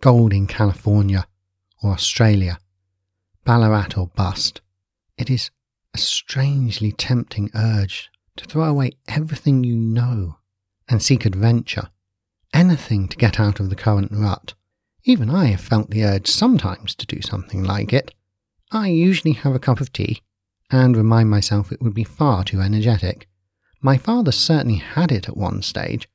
Gold 0.00 0.32
in 0.32 0.46
California 0.46 1.26
or 1.82 1.92
Australia, 1.92 2.58
Ballarat 3.48 3.96
or 3.96 4.08
bust. 4.08 4.60
It 5.16 5.30
is 5.30 5.50
a 5.94 5.96
strangely 5.96 6.92
tempting 6.92 7.50
urge 7.54 8.10
to 8.36 8.44
throw 8.44 8.64
away 8.64 8.90
everything 9.08 9.64
you 9.64 9.74
know 9.74 10.36
and 10.86 11.02
seek 11.02 11.24
adventure, 11.24 11.88
anything 12.52 13.08
to 13.08 13.16
get 13.16 13.40
out 13.40 13.58
of 13.58 13.70
the 13.70 13.74
current 13.74 14.12
rut. 14.12 14.52
Even 15.04 15.30
I 15.30 15.46
have 15.46 15.62
felt 15.62 15.88
the 15.88 16.04
urge 16.04 16.26
sometimes 16.26 16.94
to 16.96 17.06
do 17.06 17.22
something 17.22 17.64
like 17.64 17.94
it. 17.94 18.12
I 18.70 18.88
usually 18.88 19.32
have 19.32 19.54
a 19.54 19.58
cup 19.58 19.80
of 19.80 19.94
tea 19.94 20.20
and 20.70 20.94
remind 20.94 21.30
myself 21.30 21.72
it 21.72 21.80
would 21.80 21.94
be 21.94 22.04
far 22.04 22.44
too 22.44 22.60
energetic. 22.60 23.30
My 23.80 23.96
father 23.96 24.30
certainly 24.30 24.76
had 24.76 25.10
it 25.10 25.26
at 25.26 25.38
one 25.38 25.62
stage, 25.62 26.06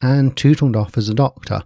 and 0.00 0.36
tootled 0.36 0.76
off 0.76 0.96
as 0.96 1.08
a 1.08 1.14
doctor 1.14 1.64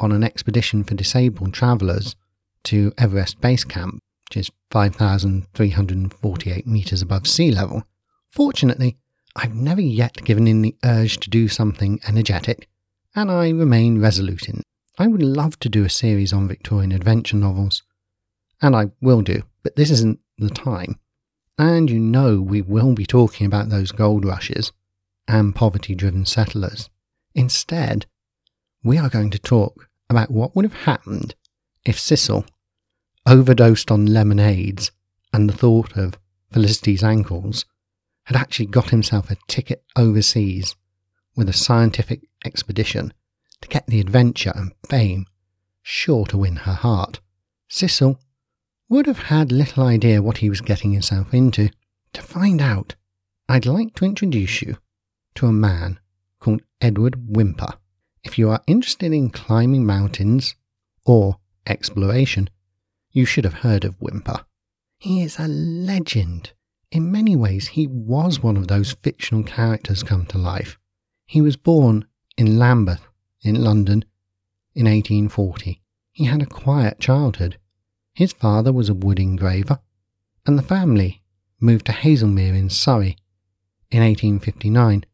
on 0.00 0.10
an 0.10 0.24
expedition 0.24 0.82
for 0.82 0.96
disabled 0.96 1.54
travellers 1.54 2.16
to 2.64 2.92
Everest 2.98 3.40
Base 3.40 3.62
Camp, 3.62 4.02
which 4.32 4.48
is 4.48 4.50
5,348 4.70 6.66
metres 6.66 7.02
above 7.02 7.26
sea 7.26 7.50
level. 7.50 7.82
Fortunately, 8.30 8.96
I've 9.36 9.54
never 9.54 9.82
yet 9.82 10.24
given 10.24 10.48
in 10.48 10.62
the 10.62 10.74
urge 10.82 11.18
to 11.20 11.28
do 11.28 11.48
something 11.48 12.00
energetic, 12.08 12.66
and 13.14 13.30
I 13.30 13.50
remain 13.50 14.00
resolute 14.00 14.48
in. 14.48 14.62
I 14.98 15.06
would 15.06 15.22
love 15.22 15.60
to 15.60 15.68
do 15.68 15.84
a 15.84 15.90
series 15.90 16.32
on 16.32 16.48
Victorian 16.48 16.92
adventure 16.92 17.36
novels, 17.36 17.82
and 18.62 18.74
I 18.74 18.92
will 19.02 19.20
do, 19.20 19.42
but 19.62 19.76
this 19.76 19.90
isn't 19.90 20.20
the 20.38 20.48
time. 20.48 20.98
And 21.58 21.90
you 21.90 21.98
know 21.98 22.40
we 22.40 22.62
will 22.62 22.94
be 22.94 23.04
talking 23.04 23.46
about 23.46 23.68
those 23.68 23.92
gold 23.92 24.24
rushes 24.24 24.72
and 25.28 25.54
poverty 25.54 25.94
driven 25.94 26.24
settlers. 26.24 26.88
Instead, 27.34 28.06
we 28.82 28.96
are 28.96 29.10
going 29.10 29.28
to 29.28 29.38
talk 29.38 29.90
about 30.08 30.30
what 30.30 30.56
would 30.56 30.64
have 30.64 30.84
happened 30.84 31.34
if 31.84 32.00
Cecil 32.00 32.46
overdosed 33.26 33.90
on 33.90 34.06
lemonades 34.06 34.90
and 35.32 35.48
the 35.48 35.56
thought 35.56 35.96
of 35.96 36.18
Felicity's 36.52 37.02
ankles 37.02 37.64
had 38.24 38.36
actually 38.36 38.66
got 38.66 38.90
himself 38.90 39.30
a 39.30 39.36
ticket 39.48 39.84
overseas 39.96 40.76
with 41.34 41.48
a 41.48 41.52
scientific 41.52 42.22
expedition 42.44 43.12
to 43.60 43.68
get 43.68 43.86
the 43.86 44.00
adventure 44.00 44.52
and 44.54 44.72
fame 44.88 45.26
sure 45.82 46.26
to 46.26 46.38
win 46.38 46.56
her 46.56 46.74
heart. 46.74 47.20
Cecil 47.68 48.20
would 48.88 49.06
have 49.06 49.18
had 49.18 49.50
little 49.50 49.84
idea 49.84 50.22
what 50.22 50.38
he 50.38 50.50
was 50.50 50.60
getting 50.60 50.92
himself 50.92 51.32
into. 51.32 51.70
To 52.12 52.22
find 52.22 52.60
out, 52.60 52.94
I'd 53.48 53.66
like 53.66 53.94
to 53.94 54.04
introduce 54.04 54.62
you 54.62 54.76
to 55.36 55.46
a 55.46 55.52
man 55.52 55.98
called 56.38 56.62
Edward 56.80 57.34
Whymper. 57.34 57.74
If 58.22 58.38
you 58.38 58.50
are 58.50 58.62
interested 58.66 59.12
in 59.12 59.30
climbing 59.30 59.86
mountains 59.86 60.54
or 61.04 61.38
exploration, 61.66 62.50
you 63.12 63.24
should 63.24 63.44
have 63.44 63.54
heard 63.54 63.84
of 63.84 64.00
Whymper. 64.00 64.44
He 64.98 65.22
is 65.22 65.38
a 65.38 65.48
legend. 65.48 66.52
In 66.90 67.12
many 67.12 67.36
ways, 67.36 67.68
he 67.68 67.86
was 67.86 68.42
one 68.42 68.56
of 68.56 68.68
those 68.68 68.96
fictional 69.02 69.42
characters 69.42 70.02
come 70.02 70.26
to 70.26 70.38
life. 70.38 70.78
He 71.26 71.40
was 71.40 71.56
born 71.56 72.06
in 72.36 72.58
Lambeth, 72.58 73.06
in 73.42 73.62
London, 73.62 74.04
in 74.74 74.86
1840. 74.86 75.80
He 76.12 76.24
had 76.24 76.42
a 76.42 76.46
quiet 76.46 77.00
childhood. 77.00 77.58
His 78.14 78.32
father 78.32 78.72
was 78.72 78.88
a 78.88 78.94
wood 78.94 79.18
engraver, 79.18 79.80
and 80.46 80.58
the 80.58 80.62
family 80.62 81.22
moved 81.60 81.86
to 81.86 81.92
Haslemere 81.92 82.56
in 82.56 82.68
Surrey 82.68 83.16
in 83.90 84.00
1859. 84.00 85.04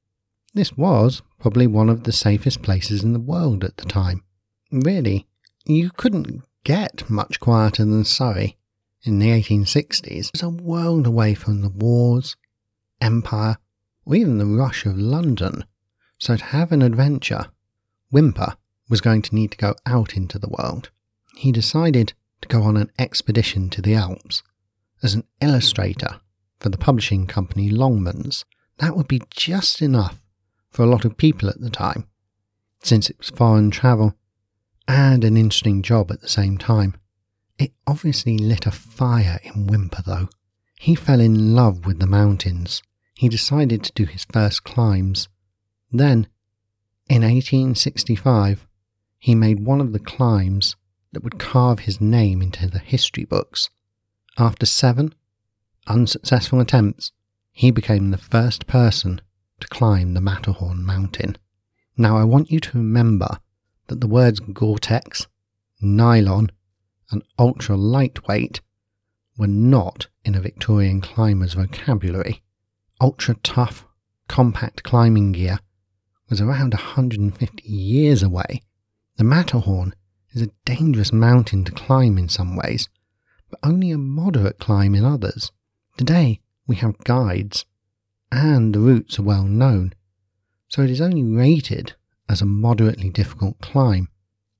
This 0.54 0.76
was 0.76 1.22
probably 1.38 1.66
one 1.66 1.88
of 1.88 2.04
the 2.04 2.12
safest 2.12 2.62
places 2.62 3.04
in 3.04 3.12
the 3.12 3.20
world 3.20 3.62
at 3.62 3.76
the 3.76 3.84
time. 3.84 4.24
Really, 4.72 5.26
you 5.66 5.90
couldn't 5.90 6.42
get 6.68 7.08
much 7.08 7.40
quieter 7.40 7.82
than 7.82 8.04
Surrey 8.04 8.58
in 9.02 9.18
the 9.18 9.28
1860s. 9.28 10.26
It 10.26 10.30
was 10.34 10.42
a 10.42 10.50
world 10.50 11.06
away 11.06 11.32
from 11.32 11.62
the 11.62 11.70
wars, 11.70 12.36
empire, 13.00 13.56
or 14.04 14.14
even 14.14 14.36
the 14.36 14.44
rush 14.44 14.84
of 14.84 14.98
London. 14.98 15.64
So 16.18 16.36
to 16.36 16.44
have 16.44 16.70
an 16.70 16.82
adventure, 16.82 17.46
Whymper 18.12 18.58
was 18.90 19.00
going 19.00 19.22
to 19.22 19.34
need 19.34 19.52
to 19.52 19.56
go 19.56 19.76
out 19.86 20.14
into 20.14 20.38
the 20.38 20.50
world. 20.50 20.90
He 21.38 21.52
decided 21.52 22.12
to 22.42 22.48
go 22.48 22.64
on 22.64 22.76
an 22.76 22.90
expedition 22.98 23.70
to 23.70 23.80
the 23.80 23.94
Alps 23.94 24.42
as 25.02 25.14
an 25.14 25.24
illustrator 25.40 26.20
for 26.60 26.68
the 26.68 26.76
publishing 26.76 27.26
company 27.26 27.70
Longmans. 27.70 28.44
That 28.76 28.94
would 28.94 29.08
be 29.08 29.22
just 29.30 29.80
enough 29.80 30.20
for 30.70 30.82
a 30.82 30.90
lot 30.90 31.06
of 31.06 31.16
people 31.16 31.48
at 31.48 31.62
the 31.62 31.70
time, 31.70 32.06
since 32.82 33.08
it 33.08 33.16
was 33.16 33.30
foreign 33.30 33.70
travel 33.70 34.17
and 34.88 35.22
an 35.22 35.36
interesting 35.36 35.82
job 35.82 36.10
at 36.10 36.22
the 36.22 36.28
same 36.28 36.56
time. 36.56 36.96
It 37.58 37.72
obviously 37.86 38.38
lit 38.38 38.66
a 38.66 38.70
fire 38.70 39.38
in 39.44 39.66
Whymper, 39.66 40.02
though. 40.04 40.28
He 40.80 40.94
fell 40.94 41.20
in 41.20 41.54
love 41.54 41.84
with 41.84 41.98
the 41.98 42.06
mountains. 42.06 42.82
He 43.14 43.28
decided 43.28 43.84
to 43.84 43.92
do 43.92 44.06
his 44.06 44.24
first 44.24 44.64
climbs. 44.64 45.28
Then, 45.92 46.28
in 47.08 47.22
1865, 47.22 48.66
he 49.18 49.34
made 49.34 49.66
one 49.66 49.80
of 49.80 49.92
the 49.92 49.98
climbs 49.98 50.76
that 51.12 51.22
would 51.22 51.38
carve 51.38 51.80
his 51.80 52.00
name 52.00 52.40
into 52.40 52.66
the 52.68 52.78
history 52.78 53.24
books. 53.24 53.70
After 54.38 54.66
seven 54.66 55.14
unsuccessful 55.86 56.60
attempts, 56.60 57.12
he 57.50 57.70
became 57.70 58.10
the 58.10 58.18
first 58.18 58.66
person 58.66 59.20
to 59.60 59.68
climb 59.68 60.14
the 60.14 60.20
Matterhorn 60.20 60.84
mountain. 60.84 61.36
Now, 61.96 62.16
I 62.16 62.24
want 62.24 62.50
you 62.50 62.60
to 62.60 62.78
remember 62.78 63.40
that 63.88 64.00
the 64.00 64.06
words 64.06 64.40
Gore 64.40 64.78
Tex, 64.78 65.26
nylon, 65.80 66.50
and 67.10 67.22
ultra 67.38 67.76
lightweight 67.76 68.60
were 69.36 69.46
not 69.46 70.08
in 70.24 70.34
a 70.34 70.40
Victorian 70.40 71.00
climber's 71.00 71.54
vocabulary. 71.54 72.42
Ultra 73.00 73.34
tough, 73.42 73.86
compact 74.28 74.82
climbing 74.82 75.32
gear 75.32 75.58
was 76.28 76.40
around 76.40 76.74
150 76.74 77.62
years 77.68 78.22
away. 78.22 78.60
The 79.16 79.24
Matterhorn 79.24 79.94
is 80.32 80.42
a 80.42 80.50
dangerous 80.64 81.12
mountain 81.12 81.64
to 81.64 81.72
climb 81.72 82.18
in 82.18 82.28
some 82.28 82.54
ways, 82.56 82.88
but 83.50 83.60
only 83.62 83.90
a 83.90 83.98
moderate 83.98 84.58
climb 84.58 84.94
in 84.94 85.04
others. 85.04 85.50
Today, 85.96 86.40
we 86.66 86.76
have 86.76 86.98
guides, 87.04 87.64
and 88.30 88.74
the 88.74 88.80
routes 88.80 89.18
are 89.18 89.22
well 89.22 89.44
known, 89.44 89.94
so 90.68 90.82
it 90.82 90.90
is 90.90 91.00
only 91.00 91.22
rated 91.22 91.94
as 92.28 92.40
a 92.40 92.46
moderately 92.46 93.10
difficult 93.10 93.58
climb. 93.60 94.08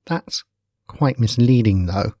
That's 0.05 0.43
quite 0.87 1.19
misleading, 1.19 1.85
though. 1.85 2.13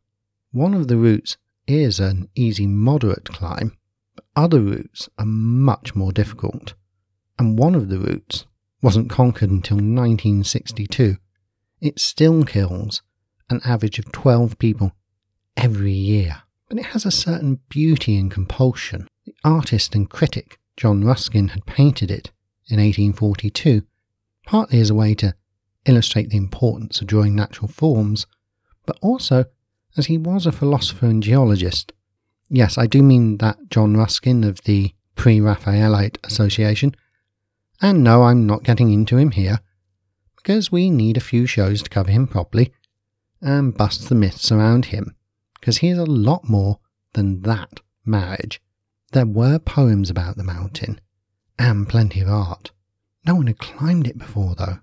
One 0.51 0.73
of 0.73 0.87
the 0.87 0.97
routes 0.97 1.37
is 1.67 1.99
an 1.99 2.29
easy 2.35 2.67
moderate 2.67 3.25
climb, 3.25 3.77
but 4.15 4.25
other 4.35 4.61
routes 4.61 5.09
are 5.17 5.25
much 5.25 5.95
more 5.95 6.11
difficult. 6.11 6.73
And 7.37 7.57
one 7.57 7.75
of 7.75 7.89
the 7.89 7.99
routes 7.99 8.45
wasn't 8.81 9.09
conquered 9.09 9.49
until 9.49 9.77
1962. 9.77 11.17
It 11.81 11.99
still 11.99 12.43
kills 12.43 13.01
an 13.49 13.61
average 13.65 13.99
of 13.99 14.11
12 14.11 14.57
people 14.59 14.91
every 15.55 15.93
year. 15.93 16.43
But 16.67 16.77
it 16.77 16.87
has 16.87 17.05
a 17.05 17.11
certain 17.11 17.59
beauty 17.69 18.17
and 18.17 18.29
compulsion. 18.29 19.07
The 19.25 19.35
artist 19.43 19.95
and 19.95 20.09
critic 20.09 20.59
John 20.77 21.03
Ruskin 21.03 21.49
had 21.49 21.65
painted 21.65 22.09
it 22.09 22.31
in 22.69 22.77
1842, 22.77 23.83
partly 24.45 24.79
as 24.79 24.89
a 24.89 24.95
way 24.95 25.13
to 25.15 25.35
illustrate 25.89 26.29
the 26.29 26.37
importance 26.37 27.01
of 27.01 27.07
drawing 27.07 27.35
natural 27.35 27.67
forms, 27.67 28.27
but 28.85 28.97
also 29.01 29.45
as 29.97 30.05
he 30.05 30.17
was 30.17 30.45
a 30.45 30.51
philosopher 30.51 31.07
and 31.07 31.21
geologist. 31.21 31.91
Yes, 32.49 32.77
I 32.77 32.87
do 32.87 33.03
mean 33.03 33.37
that 33.37 33.69
John 33.69 33.97
Ruskin 33.97 34.43
of 34.43 34.61
the 34.63 34.93
Pre 35.15 35.39
Raphaelite 35.39 36.17
Association. 36.23 36.95
And 37.81 38.03
no, 38.03 38.23
I'm 38.23 38.45
not 38.45 38.63
getting 38.63 38.91
into 38.91 39.17
him 39.17 39.31
here, 39.31 39.59
because 40.37 40.71
we 40.71 40.89
need 40.89 41.17
a 41.17 41.21
few 41.21 41.45
shows 41.45 41.81
to 41.83 41.89
cover 41.89 42.11
him 42.11 42.27
properly 42.27 42.71
and 43.41 43.75
bust 43.75 44.09
the 44.09 44.15
myths 44.15 44.51
around 44.51 44.85
him, 44.85 45.15
because 45.59 45.77
he 45.77 45.89
is 45.89 45.97
a 45.97 46.05
lot 46.05 46.49
more 46.49 46.79
than 47.13 47.41
that 47.41 47.79
marriage. 48.05 48.61
There 49.11 49.25
were 49.25 49.59
poems 49.59 50.09
about 50.09 50.37
the 50.37 50.43
mountain, 50.43 50.99
and 51.57 51.89
plenty 51.89 52.21
of 52.21 52.29
art. 52.29 52.71
No 53.25 53.35
one 53.35 53.47
had 53.47 53.59
climbed 53.59 54.07
it 54.07 54.17
before, 54.17 54.55
though. 54.55 54.79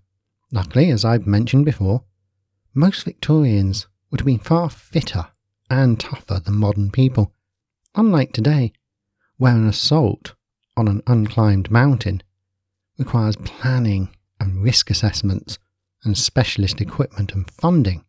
Luckily, 0.53 0.91
as 0.91 1.05
I've 1.05 1.27
mentioned 1.27 1.65
before, 1.65 2.05
most 2.73 3.05
Victorians 3.05 3.89
would 4.11 4.21
have 4.21 4.27
been 4.27 4.39
far 4.39 4.71
fitter 4.71 5.29
and 5.69 5.99
tougher 5.99 6.41
than 6.41 6.55
modern 6.55 6.91
people, 6.91 7.33
unlike 7.95 8.33
today, 8.33 8.73
where 9.37 9.55
an 9.57 9.67
assault 9.67 10.35
on 10.77 10.89
an 10.89 11.03
unclimbed 11.07 11.71
mountain 11.71 12.23
requires 12.99 13.37
planning 13.37 14.11
and 14.39 14.63
risk 14.63 14.91
assessments 14.91 15.59
and 16.05 16.17
specialist 16.17 16.81
equipment 16.81 17.33
and 17.33 17.51
funding. 17.51 18.05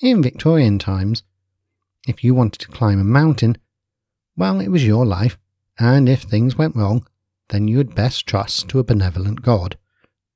In 0.00 0.22
Victorian 0.22 0.78
times, 0.78 1.22
if 2.08 2.24
you 2.24 2.34
wanted 2.34 2.58
to 2.60 2.68
climb 2.68 3.00
a 3.00 3.04
mountain, 3.04 3.56
well, 4.36 4.60
it 4.60 4.68
was 4.68 4.84
your 4.84 5.06
life, 5.06 5.38
and 5.78 6.08
if 6.08 6.22
things 6.22 6.56
went 6.56 6.76
wrong, 6.76 7.06
then 7.48 7.68
you 7.68 7.78
had 7.78 7.94
best 7.94 8.26
trust 8.26 8.68
to 8.68 8.78
a 8.78 8.84
benevolent 8.84 9.42
God, 9.42 9.78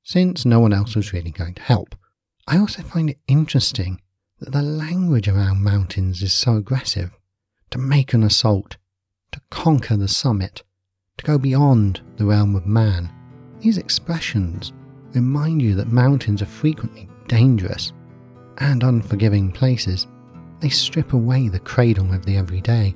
since 0.03 0.45
no 0.45 0.59
one 0.59 0.73
else 0.73 0.95
was 0.95 1.13
really 1.13 1.31
going 1.31 1.53
to 1.55 1.61
help. 1.61 1.95
I 2.47 2.57
also 2.57 2.81
find 2.81 3.09
it 3.09 3.19
interesting 3.27 4.01
that 4.39 4.51
the 4.51 4.61
language 4.61 5.27
around 5.27 5.63
mountains 5.63 6.21
is 6.21 6.33
so 6.33 6.55
aggressive. 6.55 7.11
To 7.69 7.77
make 7.77 8.13
an 8.13 8.23
assault, 8.23 8.75
to 9.31 9.39
conquer 9.49 9.95
the 9.95 10.07
summit, 10.09 10.63
to 11.17 11.23
go 11.23 11.37
beyond 11.37 12.01
the 12.17 12.25
realm 12.25 12.55
of 12.55 12.65
man. 12.65 13.09
These 13.59 13.77
expressions 13.77 14.73
remind 15.13 15.61
you 15.61 15.75
that 15.75 15.87
mountains 15.87 16.41
are 16.41 16.47
frequently 16.47 17.07
dangerous 17.27 17.93
and 18.57 18.83
unforgiving 18.83 19.51
places. 19.51 20.07
They 20.59 20.69
strip 20.69 21.13
away 21.13 21.47
the 21.47 21.59
cradle 21.59 22.13
of 22.13 22.25
the 22.25 22.35
everyday 22.35 22.93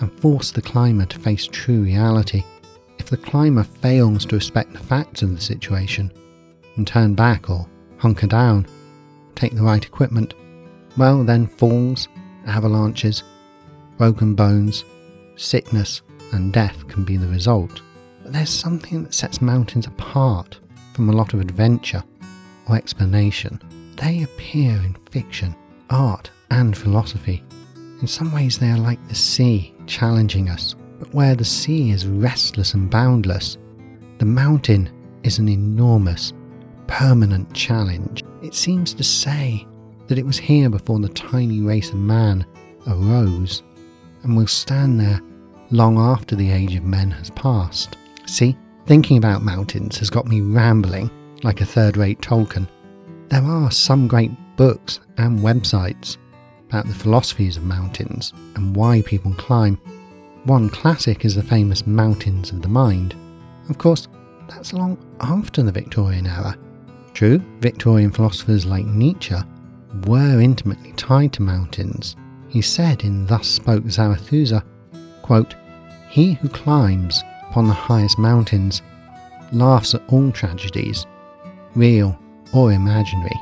and 0.00 0.20
force 0.20 0.50
the 0.50 0.62
climber 0.62 1.06
to 1.06 1.18
face 1.18 1.46
true 1.46 1.82
reality. 1.82 2.42
If 3.00 3.06
the 3.06 3.16
climber 3.16 3.64
fails 3.64 4.26
to 4.26 4.36
respect 4.36 4.74
the 4.74 4.78
facts 4.78 5.22
of 5.22 5.34
the 5.34 5.40
situation 5.40 6.12
and 6.76 6.86
turn 6.86 7.14
back 7.14 7.48
or 7.48 7.66
hunker 7.96 8.26
down, 8.26 8.66
take 9.34 9.54
the 9.54 9.62
right 9.62 9.82
equipment, 9.82 10.34
well, 10.98 11.24
then 11.24 11.46
falls, 11.46 12.08
avalanches, 12.46 13.22
broken 13.96 14.34
bones, 14.34 14.84
sickness, 15.36 16.02
and 16.32 16.52
death 16.52 16.86
can 16.88 17.02
be 17.02 17.16
the 17.16 17.26
result. 17.26 17.80
But 18.22 18.34
there's 18.34 18.50
something 18.50 19.02
that 19.02 19.14
sets 19.14 19.40
mountains 19.40 19.86
apart 19.86 20.60
from 20.92 21.08
a 21.08 21.16
lot 21.16 21.32
of 21.32 21.40
adventure 21.40 22.04
or 22.68 22.76
explanation. 22.76 23.58
They 23.96 24.24
appear 24.24 24.72
in 24.72 24.94
fiction, 25.10 25.56
art, 25.88 26.30
and 26.50 26.76
philosophy. 26.76 27.42
In 28.02 28.06
some 28.06 28.30
ways, 28.30 28.58
they 28.58 28.70
are 28.70 28.78
like 28.78 29.04
the 29.08 29.14
sea 29.14 29.74
challenging 29.86 30.50
us, 30.50 30.74
but 31.00 31.12
where 31.12 31.34
the 31.34 31.44
sea 31.44 31.90
is 31.90 32.06
restless 32.06 32.74
and 32.74 32.88
boundless, 32.88 33.58
the 34.18 34.24
mountain 34.24 34.88
is 35.24 35.38
an 35.38 35.48
enormous, 35.48 36.32
permanent 36.86 37.52
challenge. 37.52 38.22
It 38.42 38.54
seems 38.54 38.94
to 38.94 39.02
say 39.02 39.66
that 40.06 40.18
it 40.18 40.26
was 40.26 40.38
here 40.38 40.68
before 40.68 41.00
the 41.00 41.08
tiny 41.08 41.60
race 41.60 41.88
of 41.90 41.96
man 41.96 42.46
arose 42.86 43.62
and 44.22 44.36
will 44.36 44.46
stand 44.46 45.00
there 45.00 45.20
long 45.70 45.98
after 45.98 46.36
the 46.36 46.50
age 46.50 46.74
of 46.74 46.84
men 46.84 47.10
has 47.12 47.30
passed. 47.30 47.96
See, 48.26 48.56
thinking 48.86 49.16
about 49.16 49.42
mountains 49.42 49.98
has 49.98 50.10
got 50.10 50.26
me 50.26 50.40
rambling 50.40 51.10
like 51.42 51.60
a 51.60 51.66
third 51.66 51.96
rate 51.96 52.20
Tolkien. 52.20 52.68
There 53.28 53.42
are 53.42 53.70
some 53.70 54.06
great 54.06 54.32
books 54.56 55.00
and 55.16 55.38
websites 55.38 56.18
about 56.68 56.86
the 56.86 56.94
philosophies 56.94 57.56
of 57.56 57.64
mountains 57.64 58.32
and 58.54 58.76
why 58.76 59.02
people 59.02 59.32
climb. 59.34 59.80
One 60.44 60.70
classic 60.70 61.24
is 61.24 61.34
the 61.34 61.42
famous 61.42 61.86
Mountains 61.86 62.50
of 62.50 62.62
the 62.62 62.68
Mind. 62.68 63.14
Of 63.68 63.76
course, 63.76 64.08
that's 64.48 64.72
long 64.72 64.96
after 65.20 65.62
the 65.62 65.70
Victorian 65.70 66.26
era. 66.26 66.56
True, 67.12 67.42
Victorian 67.60 68.10
philosophers 68.10 68.64
like 68.64 68.86
Nietzsche 68.86 69.36
were 70.06 70.40
intimately 70.40 70.92
tied 70.92 71.34
to 71.34 71.42
mountains. 71.42 72.16
He 72.48 72.62
said 72.62 73.02
in 73.02 73.26
Thus 73.26 73.46
Spoke 73.46 73.88
Zarathustra, 73.88 74.64
quote, 75.22 75.54
He 76.08 76.32
who 76.34 76.48
climbs 76.48 77.22
upon 77.50 77.66
the 77.66 77.74
highest 77.74 78.18
mountains 78.18 78.82
laughs 79.52 79.94
at 79.94 80.02
all 80.08 80.32
tragedies, 80.32 81.06
real 81.74 82.18
or 82.54 82.72
imaginary. 82.72 83.38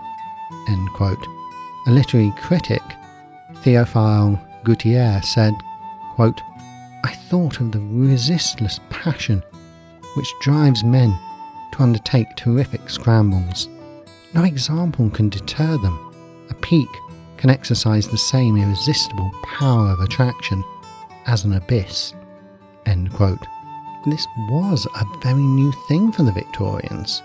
End 0.68 0.88
quote. 0.94 1.24
A 1.86 1.90
literary 1.90 2.32
critic, 2.38 2.82
Theophile 3.62 4.38
Gautier, 4.64 5.20
said, 5.22 5.54
quote, 6.14 6.40
I 7.04 7.12
thought 7.12 7.60
of 7.60 7.72
the 7.72 7.80
resistless 7.80 8.80
passion 8.90 9.42
which 10.14 10.32
drives 10.40 10.82
men 10.84 11.16
to 11.72 11.82
undertake 11.82 12.34
terrific 12.36 12.90
scrambles. 12.90 13.68
No 14.34 14.44
example 14.44 15.10
can 15.10 15.28
deter 15.28 15.78
them. 15.78 16.46
A 16.50 16.54
peak 16.54 16.88
can 17.36 17.50
exercise 17.50 18.08
the 18.08 18.18
same 18.18 18.56
irresistible 18.56 19.30
power 19.42 19.88
of 19.90 20.00
attraction 20.00 20.64
as 21.26 21.44
an 21.44 21.52
abyss. 21.54 22.14
This 24.06 24.26
was 24.48 24.86
a 24.94 25.04
very 25.22 25.42
new 25.42 25.70
thing 25.86 26.12
for 26.12 26.22
the 26.22 26.32
Victorians. 26.32 27.22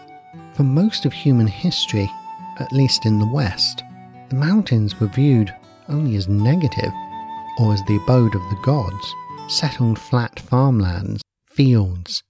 For 0.53 0.63
most 0.63 1.05
of 1.05 1.13
human 1.13 1.47
history, 1.47 2.11
at 2.59 2.73
least 2.73 3.05
in 3.05 3.19
the 3.19 3.27
West, 3.27 3.83
the 4.29 4.35
mountains 4.35 4.99
were 4.99 5.07
viewed 5.07 5.53
only 5.87 6.17
as 6.17 6.27
negative 6.27 6.91
or 7.59 7.73
as 7.73 7.81
the 7.85 7.95
abode 8.03 8.35
of 8.35 8.41
the 8.49 8.59
gods. 8.63 9.15
Settled 9.53 9.99
flat 9.99 10.39
farmlands, 10.39 11.21
fields, 11.45 12.23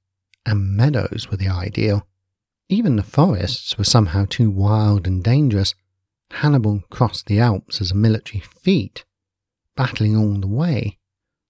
and 0.46 0.76
meadows 0.76 1.30
were 1.32 1.38
the 1.38 1.48
ideal. 1.48 2.06
Even 2.68 2.98
the 2.98 3.02
forests 3.02 3.78
were 3.78 3.86
somehow 3.86 4.26
too 4.30 4.50
wild 4.50 5.08
and 5.08 5.24
dangerous. 5.24 5.74
Hannibal 6.32 6.84
crossed 6.90 7.28
the 7.28 7.40
Alps 7.40 7.80
as 7.80 7.92
a 7.92 7.96
military 7.96 8.42
feat, 8.42 9.06
battling 9.78 10.18
all 10.18 10.34
the 10.34 10.50
way. 10.50 10.98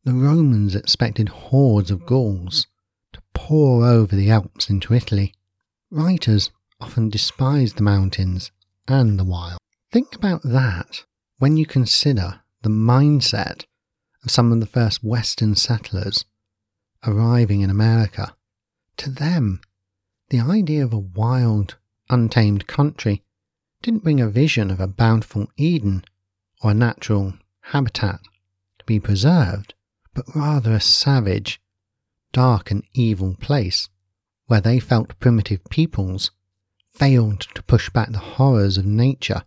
The 0.03 0.13
Romans 0.13 0.75
expected 0.75 1.29
hordes 1.29 1.89
of 1.89 2.05
Gauls 2.05 2.67
to 3.13 3.21
pour 3.33 3.83
over 3.83 4.15
the 4.15 4.29
Alps 4.29 4.69
into 4.69 4.93
Italy. 4.93 5.33
Writers 5.89 6.51
often 6.79 7.09
despised 7.09 7.77
the 7.77 7.83
mountains 7.83 8.51
and 8.87 9.17
the 9.17 9.23
wild. 9.23 9.57
Think 9.91 10.13
about 10.13 10.43
that 10.43 11.03
when 11.39 11.57
you 11.57 11.65
consider 11.65 12.41
the 12.61 12.69
mindset 12.69 13.65
of 14.23 14.31
some 14.31 14.51
of 14.51 14.59
the 14.59 14.65
first 14.65 15.03
Western 15.03 15.55
settlers 15.55 16.25
arriving 17.05 17.61
in 17.61 17.69
America. 17.69 18.35
To 18.97 19.09
them, 19.09 19.61
the 20.29 20.39
idea 20.39 20.83
of 20.83 20.93
a 20.93 20.99
wild, 20.99 21.75
untamed 22.09 22.67
country 22.67 23.23
didn't 23.81 24.03
bring 24.03 24.21
a 24.21 24.29
vision 24.29 24.71
of 24.71 24.79
a 24.79 24.87
bountiful 24.87 25.47
Eden 25.57 26.05
or 26.61 26.71
a 26.71 26.75
natural 26.75 27.33
habitat 27.61 28.21
to 28.79 28.85
be 28.85 28.99
preserved, 28.99 29.73
but 30.13 30.35
rather 30.35 30.73
a 30.73 30.79
savage, 30.79 31.61
dark, 32.31 32.71
and 32.71 32.83
evil 32.93 33.35
place 33.35 33.89
where 34.47 34.61
they 34.61 34.79
felt 34.79 35.19
primitive 35.19 35.63
peoples 35.69 36.31
failed 36.93 37.41
to 37.55 37.63
push 37.63 37.89
back 37.89 38.11
the 38.11 38.19
horrors 38.19 38.77
of 38.77 38.85
nature, 38.85 39.43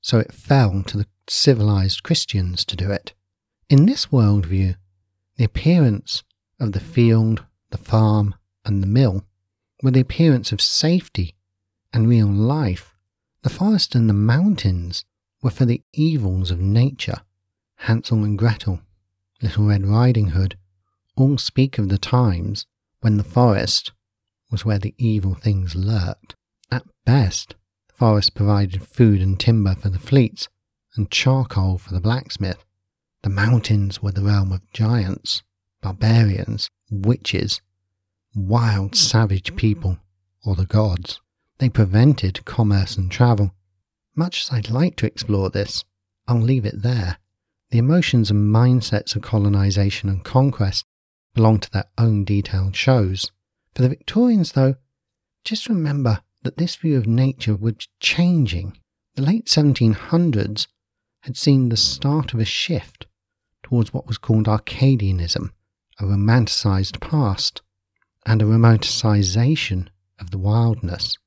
so 0.00 0.18
it 0.18 0.32
fell 0.32 0.82
to 0.84 0.96
the 0.96 1.06
civilized 1.28 2.02
Christians 2.02 2.64
to 2.64 2.76
do 2.76 2.90
it. 2.90 3.14
In 3.70 3.86
this 3.86 4.06
worldview, 4.06 4.76
the 5.36 5.44
appearance 5.44 6.22
of 6.60 6.72
the 6.72 6.80
field, 6.80 7.44
the 7.70 7.78
farm, 7.78 8.34
and 8.64 8.82
the 8.82 8.86
mill 8.86 9.24
were 9.82 9.90
the 9.90 10.00
appearance 10.00 10.52
of 10.52 10.60
safety 10.60 11.34
and 11.90 12.06
real 12.06 12.28
life. 12.28 12.94
The 13.42 13.48
forest 13.48 13.94
and 13.94 14.08
the 14.08 14.14
mountains 14.14 15.06
were 15.42 15.50
for 15.50 15.64
the 15.64 15.82
evils 15.94 16.50
of 16.50 16.60
nature. 16.60 17.22
Hansel 17.76 18.22
and 18.22 18.38
Gretel, 18.38 18.80
Little 19.40 19.66
Red 19.66 19.86
Riding 19.86 20.28
Hood, 20.28 20.58
all 21.16 21.38
speak 21.38 21.78
of 21.78 21.88
the 21.88 21.98
times 21.98 22.66
when 23.00 23.16
the 23.16 23.24
forest 23.24 23.92
was 24.50 24.64
where 24.66 24.78
the 24.78 24.94
evil 24.98 25.34
things 25.34 25.74
lurked. 25.74 26.34
At 26.70 26.84
best, 27.06 27.54
the 27.88 27.94
forest 27.94 28.34
provided 28.34 28.86
food 28.86 29.22
and 29.22 29.40
timber 29.40 29.74
for 29.74 29.88
the 29.88 29.98
fleets 29.98 30.48
and 30.96 31.10
charcoal 31.10 31.78
for 31.78 31.94
the 31.94 32.00
blacksmith. 32.00 32.62
The 33.24 33.30
mountains 33.30 34.02
were 34.02 34.12
the 34.12 34.20
realm 34.20 34.52
of 34.52 34.70
giants, 34.70 35.42
barbarians, 35.80 36.68
witches, 36.90 37.62
wild, 38.34 38.90
hmm. 38.90 38.96
savage 38.96 39.48
hmm. 39.48 39.56
people, 39.56 39.98
or 40.44 40.54
the 40.54 40.66
gods. 40.66 41.22
They 41.56 41.70
prevented 41.70 42.44
commerce 42.44 42.98
and 42.98 43.10
travel. 43.10 43.54
Much 44.14 44.42
as 44.42 44.52
I'd 44.52 44.68
like 44.68 44.96
to 44.96 45.06
explore 45.06 45.48
this, 45.48 45.86
I'll 46.28 46.38
leave 46.38 46.66
it 46.66 46.82
there. 46.82 47.16
The 47.70 47.78
emotions 47.78 48.30
and 48.30 48.54
mindsets 48.54 49.16
of 49.16 49.22
colonization 49.22 50.10
and 50.10 50.22
conquest 50.22 50.84
belong 51.32 51.60
to 51.60 51.70
their 51.70 51.86
own 51.96 52.24
detailed 52.26 52.76
shows. 52.76 53.32
For 53.74 53.80
the 53.80 53.88
Victorians, 53.88 54.52
though, 54.52 54.74
just 55.44 55.70
remember 55.70 56.20
that 56.42 56.58
this 56.58 56.76
view 56.76 56.98
of 56.98 57.06
nature 57.06 57.56
was 57.56 57.88
changing. 58.00 58.76
The 59.14 59.22
late 59.22 59.46
1700s 59.46 60.66
had 61.22 61.38
seen 61.38 61.70
the 61.70 61.78
start 61.78 62.34
of 62.34 62.40
a 62.40 62.44
shift 62.44 63.06
towards 63.64 63.92
what 63.92 64.06
was 64.06 64.18
called 64.18 64.46
Arcadianism, 64.46 65.50
a 65.98 66.04
romanticized 66.04 67.00
past, 67.00 67.62
and 68.24 68.40
a 68.40 68.44
romanticization 68.44 69.88
of 70.20 70.30
the 70.30 70.38
wildness. 70.38 71.18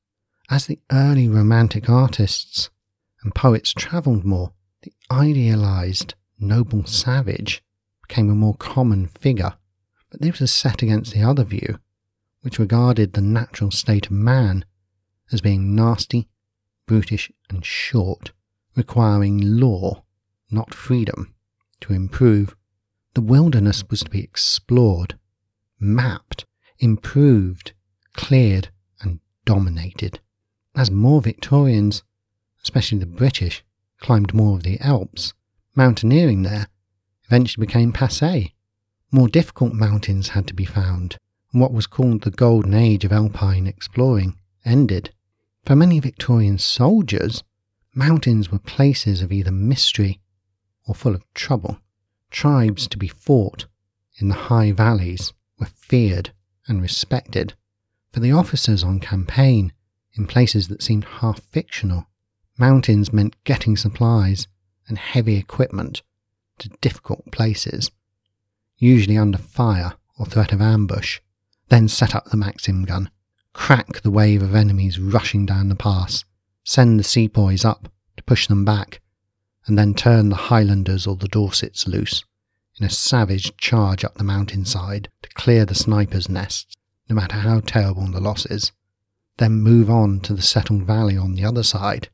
As 0.48 0.66
the 0.66 0.78
early 0.90 1.28
romantic 1.28 1.90
artists 1.90 2.70
and 3.22 3.34
poets 3.34 3.74
travelled 3.74 4.24
more, 4.24 4.52
the 4.82 4.92
idealized 5.10 6.14
noble 6.38 6.86
savage 6.86 7.62
became 8.06 8.30
a 8.30 8.34
more 8.34 8.54
common 8.54 9.08
figure, 9.08 9.54
but 10.10 10.22
this 10.22 10.40
was 10.40 10.52
set 10.52 10.80
against 10.80 11.12
the 11.12 11.22
other 11.22 11.44
view, 11.44 11.78
which 12.40 12.58
regarded 12.58 13.12
the 13.12 13.20
natural 13.20 13.70
state 13.70 14.06
of 14.06 14.12
man 14.12 14.64
as 15.30 15.40
being 15.40 15.74
nasty, 15.74 16.28
brutish, 16.86 17.30
and 17.50 17.66
short, 17.66 18.32
requiring 18.74 19.58
law, 19.58 20.04
not 20.50 20.72
freedom, 20.72 21.34
to 21.80 21.92
improve. 21.92 22.56
The 23.14 23.20
wilderness 23.20 23.84
was 23.90 24.00
to 24.00 24.10
be 24.10 24.22
explored, 24.22 25.18
mapped, 25.78 26.44
improved, 26.78 27.72
cleared, 28.14 28.68
and 29.00 29.20
dominated. 29.44 30.20
As 30.74 30.90
more 30.90 31.20
Victorians, 31.20 32.02
especially 32.62 32.98
the 32.98 33.06
British, 33.06 33.64
climbed 33.98 34.34
more 34.34 34.56
of 34.56 34.62
the 34.62 34.78
Alps, 34.80 35.34
mountaineering 35.74 36.42
there 36.42 36.68
eventually 37.24 37.66
became 37.66 37.92
passe. 37.92 38.54
More 39.10 39.28
difficult 39.28 39.72
mountains 39.72 40.28
had 40.30 40.46
to 40.48 40.54
be 40.54 40.64
found, 40.64 41.16
and 41.52 41.60
what 41.60 41.72
was 41.72 41.86
called 41.86 42.22
the 42.22 42.30
golden 42.30 42.74
age 42.74 43.04
of 43.04 43.12
alpine 43.12 43.66
exploring 43.66 44.38
ended. 44.64 45.12
For 45.64 45.76
many 45.76 46.00
Victorian 46.00 46.58
soldiers, 46.58 47.42
mountains 47.94 48.50
were 48.50 48.58
places 48.58 49.22
of 49.22 49.32
either 49.32 49.50
mystery 49.50 50.20
or 50.88 50.94
full 50.94 51.14
of 51.14 51.22
trouble. 51.34 51.78
Tribes 52.30 52.88
to 52.88 52.98
be 52.98 53.06
fought 53.06 53.66
in 54.18 54.28
the 54.28 54.34
high 54.34 54.72
valleys 54.72 55.32
were 55.58 55.66
feared 55.66 56.32
and 56.66 56.82
respected. 56.82 57.54
For 58.12 58.20
the 58.20 58.32
officers 58.32 58.82
on 58.82 58.98
campaign, 58.98 59.72
in 60.14 60.26
places 60.26 60.68
that 60.68 60.82
seemed 60.82 61.04
half 61.04 61.40
fictional, 61.40 62.06
mountains 62.58 63.12
meant 63.12 63.36
getting 63.44 63.76
supplies 63.76 64.48
and 64.88 64.98
heavy 64.98 65.36
equipment 65.36 66.02
to 66.58 66.70
difficult 66.80 67.30
places, 67.30 67.90
usually 68.78 69.16
under 69.16 69.38
fire 69.38 69.94
or 70.18 70.26
threat 70.26 70.52
of 70.52 70.60
ambush, 70.60 71.20
then 71.68 71.86
set 71.86 72.14
up 72.14 72.24
the 72.30 72.36
Maxim 72.36 72.84
gun, 72.84 73.10
crack 73.52 74.00
the 74.00 74.10
wave 74.10 74.42
of 74.42 74.54
enemies 74.54 74.98
rushing 74.98 75.46
down 75.46 75.68
the 75.68 75.76
pass, 75.76 76.24
send 76.64 76.98
the 76.98 77.04
sepoys 77.04 77.64
up 77.64 77.88
to 78.16 78.22
push 78.24 78.46
them 78.46 78.64
back, 78.64 79.00
and 79.68 79.78
then 79.78 79.94
turn 79.94 80.30
the 80.30 80.36
Highlanders 80.36 81.06
or 81.06 81.14
the 81.14 81.28
Dorsets 81.28 81.86
loose 81.86 82.24
in 82.80 82.86
a 82.86 82.90
savage 82.90 83.56
charge 83.56 84.04
up 84.04 84.14
the 84.14 84.24
mountainside 84.24 85.08
to 85.22 85.28
clear 85.30 85.64
the 85.64 85.74
snipers' 85.74 86.28
nests, 86.28 86.74
no 87.08 87.16
matter 87.16 87.36
how 87.36 87.60
terrible 87.60 88.06
the 88.06 88.20
losses, 88.20 88.72
then 89.36 89.52
move 89.52 89.90
on 89.90 90.20
to 90.20 90.32
the 90.34 90.42
settled 90.42 90.82
valley 90.84 91.16
on 91.16 91.34
the 91.34 91.44
other 91.44 91.62
side 91.62 92.08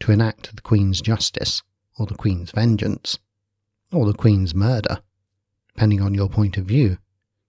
to 0.00 0.12
enact 0.12 0.54
the 0.54 0.62
Queen's 0.62 1.00
justice, 1.00 1.62
or 1.98 2.06
the 2.06 2.14
Queen's 2.14 2.50
vengeance, 2.50 3.18
or 3.92 4.06
the 4.06 4.14
Queen's 4.14 4.54
murder, 4.54 5.02
depending 5.74 6.00
on 6.00 6.14
your 6.14 6.28
point 6.28 6.56
of 6.56 6.64
view. 6.64 6.98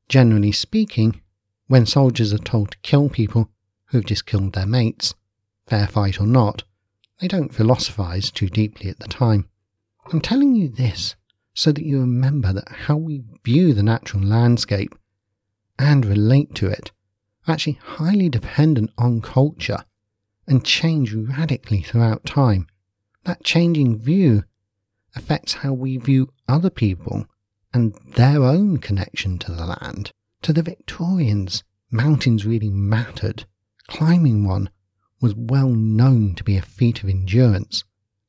Generally 0.10 0.52
speaking, 0.52 1.22
when 1.68 1.86
soldiers 1.86 2.34
are 2.34 2.38
told 2.38 2.72
to 2.72 2.78
kill 2.80 3.10
people 3.10 3.50
who 3.86 3.98
have 3.98 4.06
just 4.06 4.26
killed 4.26 4.54
their 4.54 4.66
mates, 4.66 5.14
fair 5.68 5.88
fight 5.88 6.20
or 6.20 6.28
not, 6.28 6.64
they 7.24 7.30
don't 7.30 7.54
philosophize 7.54 8.30
too 8.30 8.50
deeply 8.50 8.90
at 8.90 9.00
the 9.00 9.08
time. 9.08 9.48
I'm 10.12 10.20
telling 10.20 10.56
you 10.56 10.68
this 10.68 11.16
so 11.54 11.72
that 11.72 11.86
you 11.86 12.02
remember 12.02 12.52
that 12.52 12.68
how 12.68 12.98
we 12.98 13.24
view 13.46 13.74
the 13.74 13.82
natural 13.82 14.22
landscape 14.22 14.94
and 15.80 16.06
relate 16.06 16.54
to 16.56 16.68
it 16.68 16.92
are 17.48 17.54
actually 17.54 17.80
highly 17.82 18.28
dependent 18.28 18.92
on 18.98 19.22
culture 19.22 19.86
and 20.48 20.66
change 20.66 21.14
radically 21.14 21.82
throughout 21.82 22.26
time. 22.26 22.68
That 23.24 23.46
changing 23.46 24.00
view 24.00 24.44
affects 25.16 25.54
how 25.54 25.72
we 25.72 25.96
view 25.96 26.28
other 26.50 26.70
people 26.70 27.26
and 27.74 27.98
their 28.18 28.44
own 28.44 28.80
connection 28.80 29.40
to 29.40 29.54
the 29.54 29.66
land. 29.66 30.12
To 30.42 30.52
the 30.52 30.62
Victorians, 30.62 31.64
mountains 31.90 32.46
really 32.46 32.70
mattered. 32.70 33.46
Climbing 33.88 34.46
one 34.46 34.70
was 35.24 35.34
well 35.34 35.70
known 35.70 36.36
to 36.36 36.44
be 36.44 36.58
a 36.58 36.62
feat 36.62 37.02
of 37.02 37.08
endurance 37.08 37.86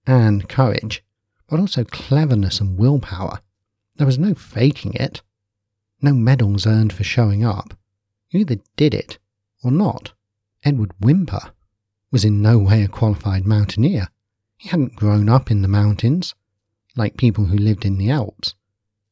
and 0.07 0.49
courage 0.49 1.03
but 1.49 1.59
also 1.59 1.83
cleverness 1.83 2.61
and 2.61 2.79
willpower. 2.79 3.41
There 3.97 4.07
was 4.07 4.17
no 4.17 4.33
faking 4.33 4.95
it. 4.95 5.21
no 6.01 6.15
medals 6.15 6.67
earned 6.67 6.93
for 6.93 7.03
showing 7.03 7.45
up. 7.45 7.75
You 8.31 8.41
either 8.41 8.61
did 8.77 8.95
it 8.95 9.19
or 9.65 9.73
not. 9.73 10.13
Edward 10.63 10.93
Whymper 11.01 11.53
was 12.13 12.25
in 12.25 12.41
no 12.41 12.59
way 12.59 12.85
a 12.85 12.89
qualified 12.89 13.45
mountaineer. 13.45 14.09
He 14.57 14.69
hadn't 14.69 14.95
grown 14.95 15.29
up 15.29 15.51
in 15.51 15.63
the 15.63 15.69
mountains, 15.69 16.35
like 16.95 17.17
people 17.17 17.47
who 17.47 17.57
lived 17.57 17.85
in 17.85 17.99
the 17.99 18.11
Alps. 18.11 18.55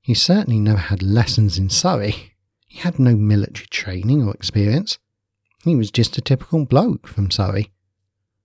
He 0.01 0.15
certainly 0.15 0.61
never 0.61 0.79
had 0.79 1.03
lessons 1.03 1.59
in 1.59 1.69
Surrey. 1.69 2.35
He 2.69 2.79
had 2.79 3.01
no 3.01 3.17
military 3.17 3.67
training 3.67 4.23
or 4.23 4.33
experience. 4.33 4.99
He 5.65 5.77
was 5.77 5.93
just 5.93 6.19
a 6.19 6.21
typical 6.21 6.65
bloke 6.65 7.07
from 7.07 7.31
Surrey 7.31 7.71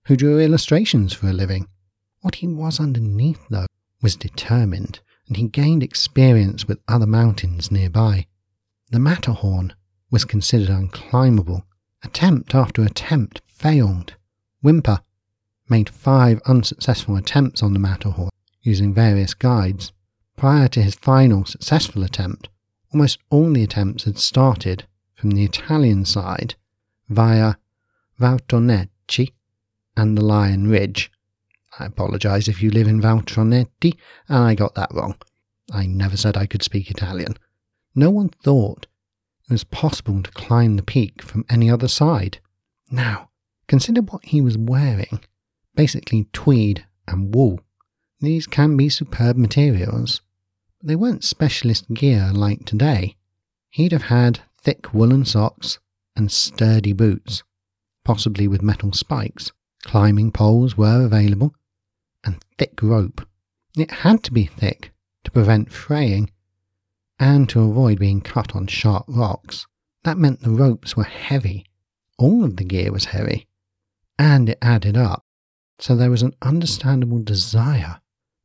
who 0.06 0.16
drew 0.16 0.38
illustrations 0.38 1.12
for 1.12 1.28
a 1.28 1.32
living. 1.32 1.68
What 2.20 2.36
he 2.36 2.46
was 2.46 2.78
underneath, 2.78 3.40
though, 3.50 3.66
was 4.00 4.14
determined, 4.14 5.00
and 5.26 5.36
he 5.36 5.48
gained 5.48 5.82
experience 5.82 6.68
with 6.68 6.78
other 6.86 7.06
mountains 7.06 7.72
nearby. 7.72 8.26
The 8.90 9.00
Matterhorn 9.00 9.74
was 10.10 10.24
considered 10.24 10.68
unclimbable. 10.68 11.64
Attempt 12.04 12.54
after 12.54 12.82
attempt 12.84 13.42
failed. 13.46 14.14
Whymper 14.62 15.00
made 15.68 15.88
five 15.88 16.40
unsuccessful 16.46 17.16
attempts 17.16 17.62
on 17.62 17.72
the 17.72 17.80
Matterhorn 17.80 18.30
using 18.62 18.94
various 18.94 19.34
guides. 19.34 19.92
Prior 20.36 20.68
to 20.68 20.82
his 20.82 20.94
final 20.94 21.44
successful 21.44 22.04
attempt, 22.04 22.48
almost 22.92 23.18
all 23.28 23.52
the 23.52 23.64
attempts 23.64 24.04
had 24.04 24.18
started 24.18 24.86
from 25.16 25.32
the 25.32 25.44
Italian 25.44 26.04
side 26.04 26.54
via 27.08 27.54
Valtornecci 28.20 29.32
and 29.96 30.16
the 30.16 30.24
Lion 30.24 30.68
Ridge. 30.68 31.10
I 31.78 31.86
apologise 31.86 32.48
if 32.48 32.62
you 32.62 32.70
live 32.70 32.88
in 32.88 33.00
Valtronetti 33.00 33.96
and 34.28 34.38
I 34.38 34.54
got 34.54 34.74
that 34.74 34.92
wrong. 34.92 35.16
I 35.72 35.86
never 35.86 36.16
said 36.16 36.36
I 36.36 36.46
could 36.46 36.62
speak 36.62 36.90
Italian. 36.90 37.36
No 37.94 38.10
one 38.10 38.28
thought 38.28 38.86
it 39.48 39.52
was 39.52 39.64
possible 39.64 40.22
to 40.22 40.30
climb 40.32 40.76
the 40.76 40.82
peak 40.82 41.22
from 41.22 41.44
any 41.48 41.70
other 41.70 41.88
side. 41.88 42.38
Now, 42.90 43.30
consider 43.66 44.02
what 44.02 44.24
he 44.24 44.40
was 44.40 44.58
wearing 44.58 45.20
basically 45.74 46.26
tweed 46.32 46.84
and 47.06 47.32
wool. 47.32 47.60
These 48.20 48.48
can 48.48 48.76
be 48.76 48.88
superb 48.88 49.36
materials, 49.36 50.22
but 50.78 50.88
they 50.88 50.96
weren't 50.96 51.22
specialist 51.22 51.94
gear 51.94 52.32
like 52.34 52.64
today. 52.64 53.14
He'd 53.70 53.92
have 53.92 54.04
had 54.04 54.40
thick 54.60 54.92
woolen 54.92 55.24
socks 55.24 55.78
and 56.18 56.30
sturdy 56.30 56.92
boots, 56.92 57.44
possibly 58.04 58.48
with 58.48 58.60
metal 58.60 58.92
spikes. 58.92 59.52
Climbing 59.84 60.32
poles 60.32 60.76
were 60.76 61.04
available, 61.04 61.54
and 62.24 62.42
thick 62.58 62.82
rope. 62.82 63.26
It 63.76 63.90
had 63.90 64.24
to 64.24 64.32
be 64.32 64.44
thick 64.44 64.90
to 65.24 65.30
prevent 65.30 65.72
fraying 65.72 66.30
and 67.20 67.48
to 67.48 67.60
avoid 67.60 68.00
being 68.00 68.20
cut 68.20 68.54
on 68.54 68.66
sharp 68.66 69.04
rocks. 69.08 69.66
That 70.02 70.18
meant 70.18 70.42
the 70.42 70.50
ropes 70.50 70.96
were 70.96 71.04
heavy. 71.04 71.64
All 72.18 72.44
of 72.44 72.56
the 72.56 72.64
gear 72.64 72.90
was 72.90 73.06
heavy, 73.06 73.46
and 74.18 74.48
it 74.48 74.58
added 74.60 74.96
up. 74.96 75.24
So 75.78 75.94
there 75.94 76.10
was 76.10 76.22
an 76.22 76.34
understandable 76.42 77.20
desire 77.20 78.00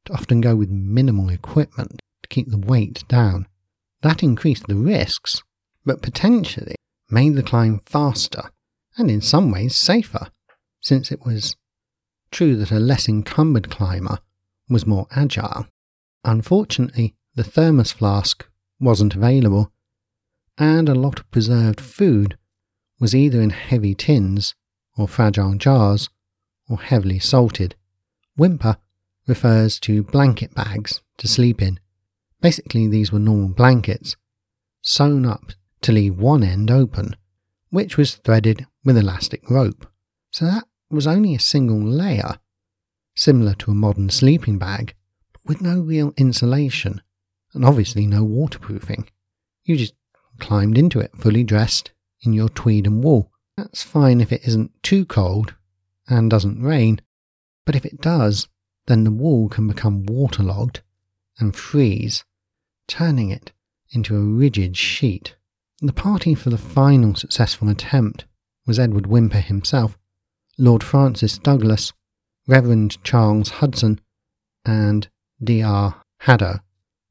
to 0.05 0.13
often 0.13 0.41
go 0.41 0.55
with 0.55 0.69
minimal 0.69 1.29
equipment 1.29 1.99
to 2.21 2.29
keep 2.29 2.49
the 2.49 2.57
weight 2.57 3.03
down. 3.07 3.47
That 4.01 4.21
increased 4.21 4.67
the 4.67 4.75
risks, 4.75 5.41
but 5.83 6.03
potentially 6.03 6.75
made 7.13 7.35
the 7.35 7.43
climb 7.43 7.79
faster 7.85 8.49
and 8.97 9.09
in 9.09 9.21
some 9.21 9.51
ways 9.51 9.75
safer 9.75 10.27
since 10.81 11.11
it 11.11 11.23
was 11.23 11.55
true 12.31 12.55
that 12.57 12.71
a 12.71 12.79
less 12.79 13.07
encumbered 13.07 13.69
climber 13.69 14.17
was 14.69 14.87
more 14.87 15.07
agile. 15.11 15.67
Unfortunately, 16.25 17.15
the 17.35 17.43
thermos 17.43 17.91
flask 17.91 18.47
wasn't 18.79 19.15
available, 19.15 19.71
and 20.57 20.89
a 20.89 20.95
lot 20.95 21.19
of 21.19 21.31
preserved 21.31 21.79
food 21.79 22.37
was 22.99 23.15
either 23.15 23.41
in 23.41 23.51
heavy 23.51 23.93
tins 23.93 24.55
or 24.97 25.07
fragile 25.07 25.55
jars 25.55 26.09
or 26.67 26.79
heavily 26.79 27.19
salted. 27.19 27.75
Whymper 28.35 28.77
refers 29.27 29.79
to 29.81 30.03
blanket 30.03 30.53
bags 30.55 31.01
to 31.17 31.27
sleep 31.27 31.61
in. 31.61 31.79
Basically, 32.41 32.87
these 32.87 33.11
were 33.11 33.19
normal 33.19 33.49
blankets, 33.49 34.15
sewn 34.81 35.25
up 35.25 35.53
to 35.83 35.91
leave 35.91 36.17
one 36.17 36.43
end 36.43 36.71
open, 36.71 37.15
which 37.69 37.97
was 37.97 38.15
threaded 38.15 38.65
with 38.83 38.97
elastic 38.97 39.49
rope. 39.49 39.87
So 40.31 40.45
that 40.45 40.65
was 40.89 41.07
only 41.07 41.35
a 41.35 41.39
single 41.39 41.81
layer, 41.81 42.39
similar 43.15 43.53
to 43.55 43.71
a 43.71 43.75
modern 43.75 44.09
sleeping 44.09 44.57
bag, 44.57 44.95
but 45.31 45.41
with 45.45 45.61
no 45.61 45.79
real 45.79 46.13
insulation 46.17 47.01
and 47.53 47.63
obviously 47.63 48.07
no 48.07 48.23
waterproofing. 48.23 49.09
You 49.63 49.77
just 49.77 49.93
climbed 50.39 50.77
into 50.77 50.99
it 50.99 51.15
fully 51.17 51.43
dressed 51.43 51.91
in 52.21 52.33
your 52.33 52.49
tweed 52.49 52.87
and 52.87 53.03
wool. 53.03 53.31
That's 53.57 53.83
fine 53.83 54.21
if 54.21 54.31
it 54.31 54.47
isn't 54.47 54.71
too 54.81 55.05
cold 55.05 55.53
and 56.07 56.29
doesn't 56.29 56.61
rain, 56.61 57.01
but 57.65 57.75
if 57.75 57.85
it 57.85 58.01
does, 58.01 58.47
then 58.87 59.03
the 59.03 59.11
wool 59.11 59.47
can 59.47 59.67
become 59.67 60.05
waterlogged 60.05 60.81
and 61.39 61.55
freeze, 61.55 62.23
turning 62.87 63.29
it 63.29 63.51
into 63.91 64.15
a 64.15 64.21
rigid 64.21 64.75
sheet. 64.75 65.35
The 65.85 65.91
party 65.91 66.33
for 66.33 66.49
the 66.49 66.57
final 66.57 67.13
successful 67.13 67.67
attempt 67.67 68.23
was 68.65 68.79
Edward 68.79 69.05
Whymper 69.05 69.41
himself, 69.41 69.97
Lord 70.57 70.81
Francis 70.81 71.37
Douglas, 71.37 71.91
Reverend 72.47 73.03
Charles 73.03 73.49
Hudson, 73.49 73.99
and 74.63 75.09
D.R. 75.43 76.01
Hadow. 76.21 76.61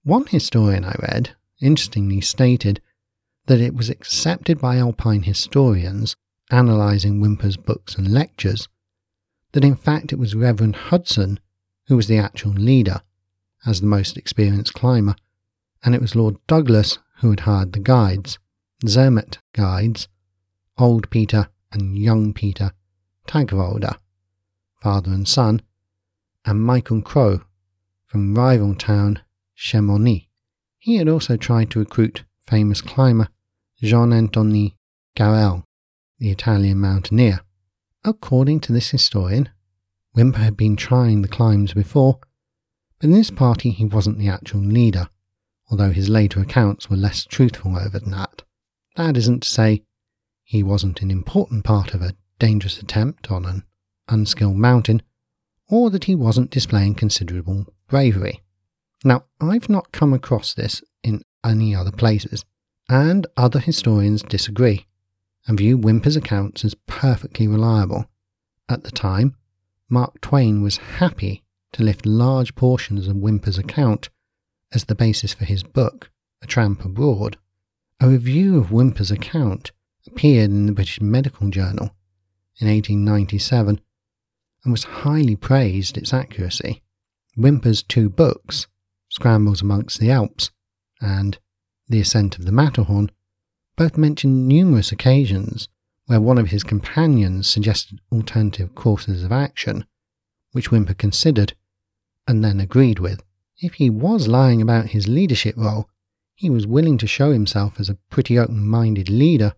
One 0.05 0.25
historian 0.25 0.87
I 0.87 0.97
read 1.03 1.37
interestingly 1.61 2.23
stated 2.23 2.81
that 3.45 3.61
it 3.61 3.75
was 3.75 3.91
accepted 3.91 4.59
by 4.59 4.79
Alpine 4.79 5.25
historians 5.25 6.17
analysing 6.51 7.21
Whymper's 7.21 7.59
books 7.59 7.97
and 7.97 8.11
lectures 8.11 8.69
that 9.53 9.67
in 9.67 9.77
fact 9.77 10.15
it 10.15 10.19
was 10.19 10.35
Reverend 10.35 10.77
Hudson 10.77 11.41
who 11.89 11.97
was 11.97 12.07
the 12.07 12.17
actual 12.17 12.53
leader 12.53 13.03
as 13.67 13.83
the 13.83 13.87
most 13.87 14.17
experienced 14.17 14.73
climber, 14.73 15.15
and 15.85 15.95
it 15.95 16.01
was 16.01 16.17
Lord 16.17 16.37
Douglas 16.47 16.99
who 17.19 17.29
had 17.29 17.41
hired 17.41 17.75
the 17.75 17.79
guides, 17.79 18.39
Zermatt 18.87 19.39
guides, 19.53 20.09
Old 20.79 21.11
Peter 21.11 21.49
and 21.71 21.97
Young 21.97 22.33
Peter 22.33 22.73
Taugwalder, 23.27 23.97
father 24.81 25.13
and 25.13 25.27
son, 25.27 25.63
and 26.45 26.63
Michael 26.63 27.03
Croz 27.03 27.41
from 28.07 28.35
rival 28.35 28.75
town 28.75 29.21
Chamonix. 29.55 30.29
He 30.79 30.97
had 30.97 31.09
also 31.09 31.37
tried 31.37 31.71
to 31.71 31.79
recruit 31.79 32.25
famous 32.47 32.81
climber 32.81 33.29
Jean-Antoine 33.83 34.73
Carrel, 35.15 35.65
the 36.19 36.31
Italian 36.31 36.79
mountaineer. 36.79 37.41
According 38.05 38.61
to 38.61 38.73
this 38.73 38.91
historian, 38.91 39.49
Whymper 40.15 40.41
had 40.41 40.57
been 40.57 40.77
trying 40.77 41.23
the 41.23 41.29
climbs 41.29 41.73
before, 41.73 42.19
but 42.99 43.07
in 43.07 43.13
this 43.13 43.31
party 43.31 43.71
he 43.71 43.85
wasn't 43.85 44.19
the 44.19 44.29
actual 44.29 44.61
leader, 44.61 45.09
although 45.71 45.93
his 45.93 46.09
later 46.09 46.41
accounts 46.41 46.91
were 46.91 46.97
less 46.97 47.25
truthful 47.25 47.79
over 47.79 47.99
that. 47.99 48.43
That 48.97 49.17
isn't 49.17 49.43
to 49.45 49.49
say 49.49 49.83
he 50.45 50.63
wasn't 50.63 51.03
an 51.03 51.11
important 51.11 51.65
part 51.65 51.95
of 51.95 52.03
a 52.03 52.15
dangerous 52.39 52.79
attempt 52.79 53.31
on 53.31 53.45
an 53.45 53.65
unskilled 54.09 54.57
mountain, 54.57 55.03
or 55.69 55.89
that 55.91 56.05
he 56.05 56.15
wasn't 56.15 56.51
displaying 56.51 56.95
considerable 56.95 57.73
bravery. 57.89 58.43
Now, 59.05 59.25
I've 59.41 59.69
not 59.69 59.93
come 59.93 60.13
across 60.13 60.53
this 60.53 60.83
in 61.03 61.23
any 61.45 61.75
other 61.75 61.91
places, 61.91 62.45
and 62.89 63.27
other 63.37 63.59
historians 63.61 64.23
disagree 64.23 64.87
and 65.47 65.59
view 65.59 65.77
Whymper's 65.77 66.17
accounts 66.17 66.65
as 66.65 66.75
perfectly 66.87 67.49
reliable. 67.49 68.07
At 68.69 68.85
the 68.85 68.91
time, 68.91 69.35
Mark 69.89 70.21
Twain 70.21 70.63
was 70.63 70.77
happy 70.77 71.43
to 71.73 71.83
lift 71.83 72.07
large 72.07 72.55
portions 72.55 73.09
of 73.09 73.17
Whymper's 73.17 73.59
account 73.59 74.11
as 74.73 74.85
the 74.85 74.95
basis 74.95 75.35
for 75.35 75.45
his 75.45 75.63
book, 75.63 76.11
A 76.43 76.47
Tramp 76.47 76.85
Abroad. 76.85 77.39
A 78.03 78.09
review 78.09 78.59
of 78.59 78.73
Whymper's 78.73 79.13
account 79.13 79.71
appeared 80.09 80.51
in 80.51 80.67
the 80.67 80.73
British 80.73 81.01
Medical 81.01 81.51
Journal 81.51 81.95
in 82.59 82.67
1897 82.67 83.81
and 84.65 84.73
was 84.73 84.83
highly 84.83 85.37
praised 85.37 85.97
its 85.97 86.13
accuracy. 86.13 86.83
Whymper's 87.37 87.85
two 87.85 88.09
books, 88.09 88.67
Scrambles 89.09 89.63
Amongst 89.63 90.01
the 90.01 90.11
Alps 90.11 90.51
and 91.01 91.39
The 91.89 92.01
Ascent 92.01 92.41
of 92.41 92.45
the 92.45 92.51
Matterhorn, 92.51 93.13
both 93.77 93.97
mention 93.97 94.49
numerous 94.49 94.91
occasions 94.91 95.69
where 96.07 96.21
one 96.21 96.39
of 96.39 96.49
his 96.49 96.65
companions 96.65 97.47
suggested 97.47 98.01
alternative 98.11 98.75
courses 98.75 99.23
of 99.23 99.31
action, 99.31 99.85
which 100.51 100.73
Whymper 100.73 100.95
considered 100.95 101.53
and 102.27 102.43
then 102.43 102.59
agreed 102.59 102.99
with. 102.99 103.23
If 103.59 103.75
he 103.75 103.91
was 103.91 104.27
lying 104.27 104.61
about 104.61 104.87
his 104.87 105.07
leadership 105.07 105.57
role, 105.57 105.89
he 106.43 106.51
was 106.51 106.67
willing 106.67 106.99
to 106.99 107.07
show 107.07 107.31
himself 107.31 107.79
as 107.79 107.89
a 107.89 107.95
pretty 108.11 108.37
open 108.37 108.67
minded 108.67 109.09
leader 109.09 109.55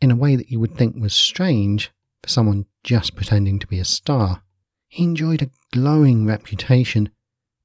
in 0.00 0.10
a 0.10 0.16
way 0.16 0.34
that 0.34 0.50
you 0.50 0.58
would 0.58 0.74
think 0.74 0.96
was 0.96 1.12
strange 1.12 1.92
for 2.22 2.30
someone 2.30 2.64
just 2.82 3.14
pretending 3.14 3.58
to 3.58 3.66
be 3.66 3.78
a 3.78 3.84
star. 3.84 4.42
He 4.88 5.04
enjoyed 5.04 5.42
a 5.42 5.50
glowing 5.74 6.24
reputation 6.24 7.10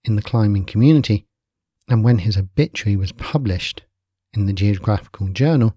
in 0.04 0.18
the 0.18 0.22
climbing 0.22 0.66
community, 0.66 1.26
and 1.88 2.04
when 2.04 2.18
his 2.18 2.36
obituary 2.36 2.98
was 2.98 3.14
published 3.14 3.84
in 4.34 4.48
the 4.48 4.54
Geographical 4.54 5.30
Journal, 5.30 5.74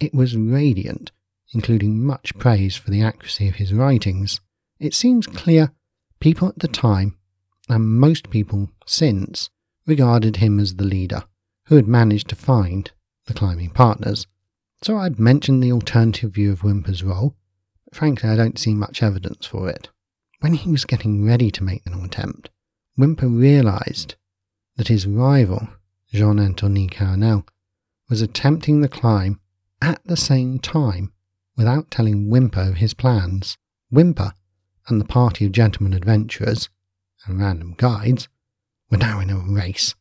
it 0.00 0.12
was 0.12 0.36
radiant, 0.36 1.12
including 1.52 2.04
much 2.04 2.36
praise 2.38 2.74
for 2.74 2.90
the 2.90 3.02
accuracy 3.02 3.46
of 3.46 3.54
his 3.54 3.72
writings. 3.72 4.40
It 4.80 4.94
seems 4.94 5.28
clear 5.28 5.70
people 6.18 6.48
at 6.48 6.58
the 6.58 6.66
time, 6.66 7.16
and 7.68 8.00
most 8.00 8.30
people 8.30 8.72
since, 8.84 9.48
regarded 9.86 10.38
him 10.38 10.58
as 10.58 10.74
the 10.74 10.84
leader 10.84 11.22
who 11.66 11.76
had 11.76 11.88
managed 11.88 12.28
to 12.28 12.36
find 12.36 12.90
the 13.26 13.34
climbing 13.34 13.70
partners. 13.70 14.26
So 14.82 14.98
I'd 14.98 15.18
mentioned 15.18 15.62
the 15.62 15.72
alternative 15.72 16.32
view 16.32 16.52
of 16.52 16.62
Whymper's 16.62 17.02
role, 17.02 17.34
but 17.84 17.94
frankly 17.94 18.28
I 18.28 18.36
don't 18.36 18.58
see 18.58 18.74
much 18.74 19.02
evidence 19.02 19.46
for 19.46 19.68
it. 19.68 19.88
When 20.40 20.54
he 20.54 20.70
was 20.70 20.84
getting 20.84 21.24
ready 21.24 21.50
to 21.50 21.64
make 21.64 21.84
the 21.84 21.98
attempt, 21.98 22.50
Whymper 22.96 23.28
realised 23.28 24.16
that 24.76 24.88
his 24.88 25.06
rival, 25.06 25.68
Jean 26.12 26.38
Antoine 26.38 26.88
Carrel, 26.88 27.46
was 28.10 28.20
attempting 28.20 28.80
the 28.80 28.88
climb 28.88 29.40
at 29.80 30.00
the 30.04 30.16
same 30.16 30.58
time 30.58 31.12
without 31.56 31.90
telling 31.90 32.28
Whymper 32.28 32.60
of 32.60 32.76
his 32.76 32.94
plans. 32.94 33.56
Whymper 33.90 34.34
and 34.88 35.00
the 35.00 35.06
party 35.06 35.46
of 35.46 35.52
gentlemen 35.52 35.94
adventurers 35.94 36.68
and 37.26 37.38
random 37.38 37.74
guides 37.76 38.28
were 38.90 38.98
now 38.98 39.20
in 39.20 39.30
a 39.30 39.38
race. 39.38 39.94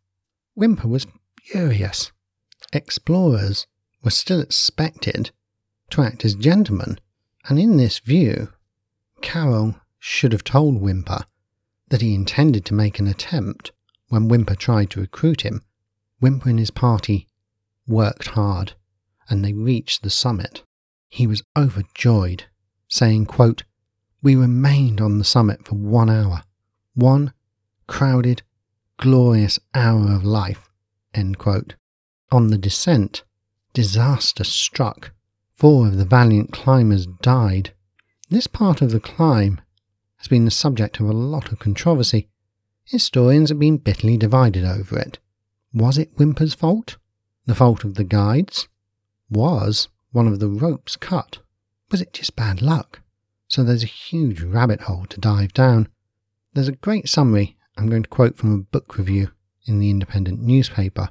Whymper 0.55 0.87
was 0.87 1.07
furious. 1.43 2.11
Explorers 2.71 3.67
were 4.01 4.11
still 4.11 4.39
expected 4.39 5.31
to 5.89 6.01
act 6.01 6.23
as 6.23 6.35
gentlemen, 6.35 6.97
and 7.47 7.59
in 7.59 7.77
this 7.77 7.99
view, 7.99 8.49
Carrel 9.21 9.75
should 9.99 10.31
have 10.31 10.43
told 10.43 10.81
Whymper 10.81 11.25
that 11.89 12.01
he 12.01 12.15
intended 12.15 12.65
to 12.65 12.73
make 12.73 12.99
an 12.99 13.07
attempt 13.07 13.71
when 14.07 14.29
Whymper 14.29 14.55
tried 14.55 14.89
to 14.91 15.01
recruit 15.01 15.41
him. 15.41 15.61
Whymper 16.21 16.49
and 16.49 16.59
his 16.59 16.71
party 16.71 17.27
worked 17.85 18.29
hard, 18.29 18.73
and 19.29 19.43
they 19.43 19.53
reached 19.53 20.01
the 20.01 20.09
summit. 20.09 20.63
He 21.09 21.27
was 21.27 21.43
overjoyed, 21.57 22.45
saying, 22.87 23.25
quote, 23.25 23.63
We 24.21 24.35
remained 24.35 25.01
on 25.01 25.17
the 25.17 25.25
summit 25.25 25.67
for 25.67 25.75
one 25.75 26.09
hour, 26.09 26.43
one 26.95 27.33
crowded, 27.87 28.43
glorious 28.97 29.59
hour 29.75 30.13
of 30.13 30.23
life 30.23 30.69
on 31.15 32.47
the 32.47 32.57
descent, 32.57 33.23
disaster 33.73 34.43
struck. 34.43 35.11
Four 35.55 35.87
of 35.87 35.97
the 35.97 36.05
valiant 36.05 36.51
climbers 36.51 37.05
died. 37.05 37.73
This 38.29 38.47
part 38.47 38.81
of 38.81 38.91
the 38.91 38.99
climb 38.99 39.61
has 40.17 40.27
been 40.27 40.45
the 40.45 40.51
subject 40.51 40.99
of 40.99 41.07
a 41.07 41.13
lot 41.13 41.51
of 41.51 41.59
controversy. 41.59 42.29
Historians 42.85 43.49
have 43.49 43.59
been 43.59 43.77
bitterly 43.77 44.17
divided 44.17 44.65
over 44.65 44.97
it. 44.97 45.19
Was 45.73 45.97
it 45.97 46.17
Whymper's 46.17 46.53
fault? 46.53 46.97
The 47.45 47.55
fault 47.55 47.83
of 47.83 47.95
the 47.95 48.03
guides? 48.03 48.67
Was 49.29 49.89
one 50.11 50.27
of 50.27 50.39
the 50.39 50.49
ropes 50.49 50.95
cut? 50.95 51.39
Was 51.91 52.01
it 52.01 52.13
just 52.13 52.35
bad 52.35 52.61
luck? 52.61 53.01
So 53.47 53.63
there's 53.63 53.83
a 53.83 53.87
huge 53.87 54.41
rabbit 54.41 54.81
hole 54.81 55.05
to 55.07 55.19
dive 55.19 55.53
down. 55.53 55.87
There's 56.53 56.67
a 56.67 56.73
great 56.73 57.07
summary 57.07 57.57
I'm 57.77 57.87
going 57.87 58.03
to 58.03 58.09
quote 58.09 58.37
from 58.37 58.53
a 58.53 58.57
book 58.57 58.97
review 58.97 59.31
in 59.65 59.79
the 59.79 59.89
Independent 59.89 60.41
newspaper. 60.41 61.09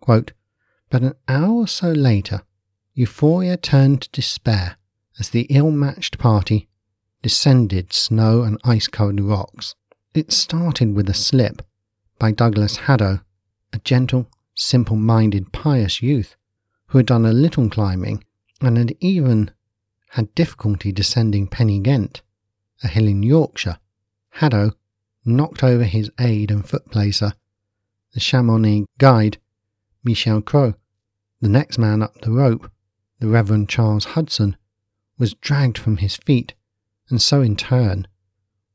Quote, 0.00 0.32
but 0.90 1.02
an 1.02 1.14
hour 1.28 1.50
or 1.50 1.68
so 1.68 1.90
later, 1.90 2.42
euphoria 2.94 3.56
turned 3.56 4.02
to 4.02 4.10
despair 4.10 4.76
as 5.18 5.30
the 5.30 5.46
ill 5.50 5.70
matched 5.70 6.18
party 6.18 6.68
descended 7.22 7.92
snow 7.92 8.42
and 8.42 8.60
ice 8.64 8.86
covered 8.86 9.20
rocks. 9.20 9.74
It 10.14 10.32
started 10.32 10.94
with 10.94 11.08
a 11.08 11.14
slip 11.14 11.62
by 12.18 12.32
Douglas 12.32 12.78
Hadow, 12.78 13.22
a 13.72 13.78
gentle, 13.80 14.30
simple 14.54 14.96
minded, 14.96 15.52
pious 15.52 16.00
youth 16.00 16.36
who 16.88 16.98
had 16.98 17.06
done 17.06 17.26
a 17.26 17.32
little 17.32 17.68
climbing 17.68 18.24
and 18.60 18.78
had 18.78 18.96
even 19.00 19.50
had 20.10 20.34
difficulty 20.34 20.92
descending 20.92 21.46
Pen-y-ghent, 21.46 22.22
a 22.82 22.88
hill 22.88 23.08
in 23.08 23.22
Yorkshire. 23.22 23.78
Hadow 24.36 24.72
knocked 25.24 25.64
over 25.64 25.84
his 25.84 26.10
aide 26.18 26.50
and 26.50 26.64
footplacer 26.64 27.32
the 28.16 28.20
Chamonix 28.20 28.86
guide, 28.96 29.36
Michel 30.02 30.40
Croz. 30.40 30.72
The 31.42 31.50
next 31.50 31.76
man 31.76 32.02
up 32.02 32.18
the 32.22 32.30
rope, 32.30 32.70
the 33.20 33.28
Reverend 33.28 33.68
Charles 33.68 34.06
Hudson, 34.06 34.56
was 35.18 35.34
dragged 35.34 35.76
from 35.76 35.98
his 35.98 36.16
feet, 36.16 36.54
and 37.10 37.20
so 37.20 37.42
in 37.42 37.56
turn 37.56 38.08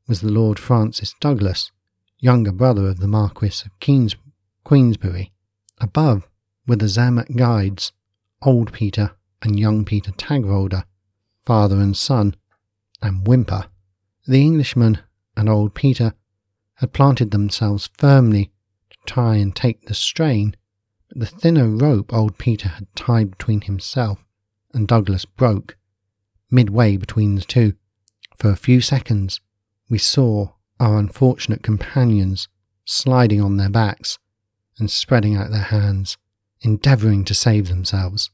was 0.06 0.20
the 0.20 0.30
Lord 0.30 0.60
Francis 0.60 1.16
Douglas, 1.20 1.72
younger 2.20 2.52
brother 2.52 2.86
of 2.86 3.00
the 3.00 3.08
Marquis 3.08 3.64
of 3.66 3.72
Queens- 3.80 4.14
Queensberry. 4.62 5.32
Above 5.80 6.28
were 6.68 6.76
the 6.76 6.86
Zermatt 6.86 7.36
guides, 7.36 7.90
Old 8.42 8.72
Peter 8.72 9.10
and 9.42 9.58
Young 9.58 9.84
Peter 9.84 10.12
Taugwalder, 10.12 10.84
father 11.44 11.80
and 11.80 11.96
son, 11.96 12.36
and 13.02 13.26
Whymper. 13.26 13.64
The 14.24 14.40
Englishman 14.40 14.98
and 15.36 15.48
Old 15.48 15.74
Peter 15.74 16.14
had 16.74 16.92
planted 16.92 17.32
themselves 17.32 17.90
firmly 17.98 18.51
try 19.06 19.36
and 19.36 19.54
take 19.54 19.86
the 19.86 19.94
strain, 19.94 20.56
but 21.08 21.18
the 21.18 21.26
thinner 21.26 21.68
rope 21.68 22.12
old 22.12 22.38
Peter 22.38 22.68
had 22.68 22.94
tied 22.94 23.30
between 23.30 23.62
himself 23.62 24.24
and 24.72 24.88
Douglas 24.88 25.24
broke. 25.24 25.76
Midway 26.50 26.96
between 26.96 27.34
the 27.34 27.42
two, 27.42 27.74
for 28.36 28.50
a 28.50 28.56
few 28.56 28.80
seconds, 28.80 29.40
we 29.88 29.98
saw 29.98 30.50
our 30.80 30.98
unfortunate 30.98 31.62
companions 31.62 32.48
sliding 32.84 33.40
on 33.40 33.56
their 33.56 33.70
backs 33.70 34.18
and 34.78 34.90
spreading 34.90 35.36
out 35.36 35.50
their 35.50 35.60
hands, 35.60 36.16
endeavouring 36.60 37.24
to 37.24 37.34
save 37.34 37.68
themselves. 37.68 38.30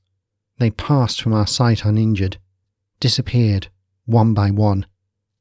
They 0.58 0.70
passed 0.70 1.20
from 1.20 1.34
our 1.34 1.46
sight 1.46 1.84
uninjured, 1.84 2.38
disappeared 3.00 3.68
one 4.06 4.34
by 4.34 4.50
one, 4.50 4.86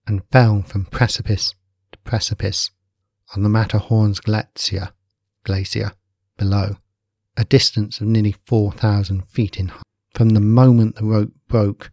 and 0.05 0.23
fell 0.31 0.61
from 0.63 0.85
precipice 0.85 1.55
to 1.91 1.97
precipice 1.99 2.71
on 3.35 3.43
the 3.43 3.49
Matterhorn's 3.49 4.19
glacier 4.19 4.89
glacier 5.47 5.93
below, 6.35 6.75
a 7.37 7.45
distance 7.45 8.01
of 8.01 8.07
nearly 8.07 8.35
4,000 8.45 9.25
feet 9.29 9.57
in 9.57 9.69
height. 9.69 9.83
From 10.13 10.29
the 10.31 10.41
moment 10.41 10.97
the 10.97 11.05
rope 11.05 11.31
broke, 11.47 11.91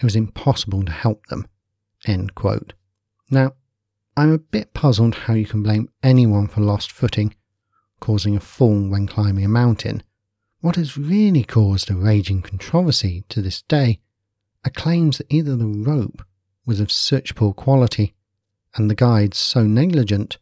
it 0.00 0.04
was 0.04 0.16
impossible 0.16 0.82
to 0.82 0.92
help 0.92 1.26
them. 1.26 1.46
Now, 3.30 3.52
I'm 4.16 4.32
a 4.32 4.38
bit 4.38 4.72
puzzled 4.72 5.14
how 5.14 5.34
you 5.34 5.44
can 5.44 5.62
blame 5.62 5.90
anyone 6.02 6.46
for 6.48 6.62
lost 6.62 6.90
footing, 6.90 7.34
causing 8.00 8.34
a 8.34 8.40
fall 8.40 8.88
when 8.88 9.06
climbing 9.06 9.44
a 9.44 9.48
mountain. 9.48 10.02
What 10.60 10.76
has 10.76 10.96
really 10.96 11.44
caused 11.44 11.90
a 11.90 11.94
raging 11.94 12.40
controversy 12.40 13.24
to 13.28 13.42
this 13.42 13.60
day 13.60 14.00
are 14.64 14.70
claims 14.70 15.18
that 15.18 15.30
either 15.30 15.54
the 15.54 15.66
rope 15.66 16.22
was 16.64 16.80
of 16.80 16.90
such 16.90 17.34
poor 17.34 17.52
quality 17.52 18.14
and 18.74 18.90
the 18.90 18.94
guides 18.94 19.36
so 19.36 19.64
negligent 19.64 20.38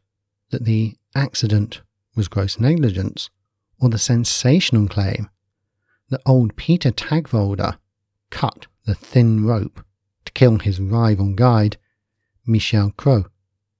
that 0.50 0.64
the 0.64 0.96
accident 1.16 1.82
was 2.14 2.28
gross 2.28 2.58
negligence, 2.58 3.30
or 3.80 3.88
the 3.88 3.98
sensational 3.98 4.88
claim 4.88 5.28
that 6.10 6.22
old 6.26 6.56
Peter 6.56 6.90
Taugwalder 6.90 7.78
cut 8.30 8.66
the 8.86 8.94
thin 8.94 9.44
rope 9.44 9.84
to 10.24 10.32
kill 10.32 10.58
his 10.58 10.80
rival 10.80 11.32
guide, 11.32 11.76
Michel 12.46 12.92
Croz. 12.96 13.24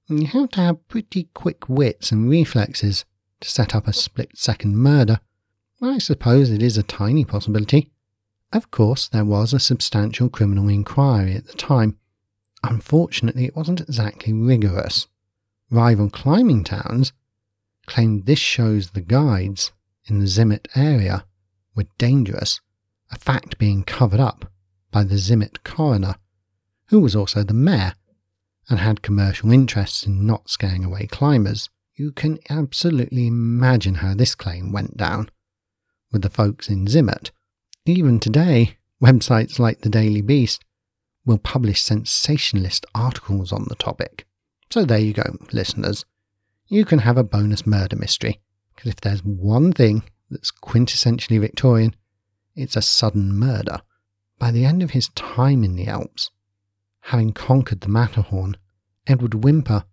You 0.09 0.27
have 0.27 0.51
to 0.51 0.61
have 0.61 0.89
pretty 0.89 1.29
quick 1.35 1.69
wits 1.69 2.13
and 2.13 2.29
reflexes 2.29 3.05
to 3.41 3.51
set 3.51 3.75
up 3.75 3.87
a 3.87 3.93
split 3.93 4.37
second 4.37 4.77
murder. 4.77 5.21
I 5.81 5.99
suppose 5.99 6.51
it 6.51 6.63
is 6.63 6.77
a 6.77 6.83
tiny 6.83 7.25
possibility. 7.25 7.91
Of 8.53 8.71
course, 8.71 9.09
there 9.09 9.25
was 9.25 9.53
a 9.53 9.59
substantial 9.59 10.29
criminal 10.29 10.69
inquiry 10.69 11.35
at 11.35 11.47
the 11.47 11.55
time. 11.55 11.99
Unfortunately, 12.63 13.45
it 13.45 13.57
wasn't 13.57 13.81
exactly 13.81 14.33
rigorous. 14.33 15.09
Rival 15.71 16.11
climbing 16.11 16.65
towns 16.65 17.13
claimed 17.87 18.27
this 18.27 18.39
shows 18.39 18.91
the 18.91 19.01
guides 19.01 19.73
in 20.07 20.19
the 20.19 20.27
Zermatt 20.27 20.69
area 20.75 21.25
were 21.75 21.87
dangerous, 21.99 22.61
a 23.11 23.19
fact 23.19 23.59
being 23.59 23.83
covered 23.85 24.21
up 24.21 24.51
by 24.91 25.05
the 25.05 25.19
Zermatt 25.19 25.65
coroner, 25.65 26.17
who 26.89 27.01
was 27.01 27.17
also 27.17 27.43
the 27.43 27.55
mayor 27.55 27.95
and 28.69 28.79
had 28.79 29.03
commercial 29.03 29.53
interests 29.53 30.07
in 30.07 30.27
not 30.27 30.49
scaring 30.49 30.85
away 30.85 31.07
climbers. 31.07 31.69
You 31.95 32.13
can 32.13 32.39
absolutely 32.49 33.27
imagine 33.27 33.97
how 33.97 34.15
this 34.15 34.35
claim 34.35 34.73
went 34.73 34.97
down 34.97 35.31
with 36.13 36.23
the 36.23 36.31
folks 36.31 36.69
in 36.69 36.87
Zermatt. 36.87 37.31
Even 37.85 38.21
today, 38.21 38.77
websites 39.03 39.59
like 39.59 39.81
the 39.81 39.91
Daily 39.91 40.23
Beast 40.23 40.65
will 41.27 41.39
publish 41.39 41.83
sensationalist 41.83 42.87
articles 42.95 43.53
on 43.53 43.67
the 43.69 43.75
topic. 43.75 44.27
So 44.71 44.85
there 44.85 44.99
you 44.99 45.13
go, 45.13 45.37
listeners 45.53 46.05
you 46.67 46.85
can 46.85 47.01
have 47.01 47.17
a 47.17 47.25
bonus 47.25 47.67
murder 47.67 47.97
mystery. 47.97 48.41
Because 48.75 48.91
if 48.91 49.01
there's 49.01 49.25
one 49.25 49.73
thing 49.73 50.03
that's 50.31 50.51
quintessentially 50.51 51.41
Victorian, 51.41 51.95
it's 52.57 52.77
a 52.77 52.83
sudden 52.83 53.33
murder. 53.33 53.81
By 54.39 54.51
the 54.51 54.65
end 54.65 54.83
of 54.83 54.91
his 54.91 55.09
time 55.11 55.63
in 55.63 55.77
the 55.77 55.87
Alps, 55.87 56.31
having 57.03 57.33
conquered 57.33 57.81
the 57.81 57.89
Matterhorn, 57.89 58.57
Edward 59.07 59.45
Whymper 59.45 59.85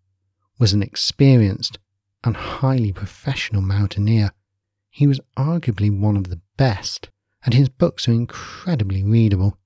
was 0.58 0.74
an 0.74 0.82
experienced 0.84 1.80
and 2.24 2.36
highly 2.36 2.92
professional 2.92 3.62
mountaineer. 3.62 4.32
He 4.90 5.08
was 5.08 5.20
arguably 5.38 5.98
one 5.98 6.18
of 6.18 6.30
the 6.30 6.42
best, 6.58 7.10
and 7.44 7.54
his 7.54 7.70
books 7.70 8.08
are 8.08 8.14
incredibly 8.14 9.04
readable. 9.04 9.58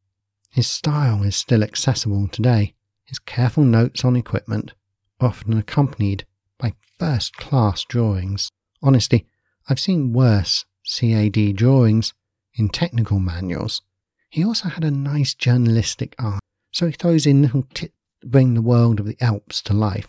His 0.52 0.68
style 0.68 1.24
is 1.24 1.36
still 1.36 1.64
accessible 1.64 2.28
today. 2.28 2.76
His 3.04 3.20
careful 3.20 3.64
notes 3.64 4.06
on 4.06 4.16
equipment, 4.16 4.74
often 5.20 5.58
accompanied 5.58 6.26
by 6.60 6.74
first 7.00 7.36
class 7.38 7.84
drawings. 7.84 8.50
Honestly, 8.82 9.26
I've 9.68 9.80
seen 9.80 10.14
worse 10.14 10.66
CAD 10.86 11.56
drawings 11.56 12.14
in 12.54 12.70
technical 12.70 13.20
manuals. 13.20 13.82
He 14.30 14.44
also 14.44 14.70
had 14.70 14.84
a 14.84 14.92
nice 14.92 15.34
journalistic 15.34 16.16
eye, 16.20 16.40
so 16.72 16.88
he 16.88 16.92
throws 16.94 17.26
in 17.26 17.42
little 17.42 17.64
tips 17.74 17.94
to 18.22 18.28
bring 18.28 18.54
the 18.54 18.62
world 18.62 19.00
of 19.00 19.06
the 19.06 19.18
Alps 19.22 19.62
to 19.64 19.74
life, 19.74 20.08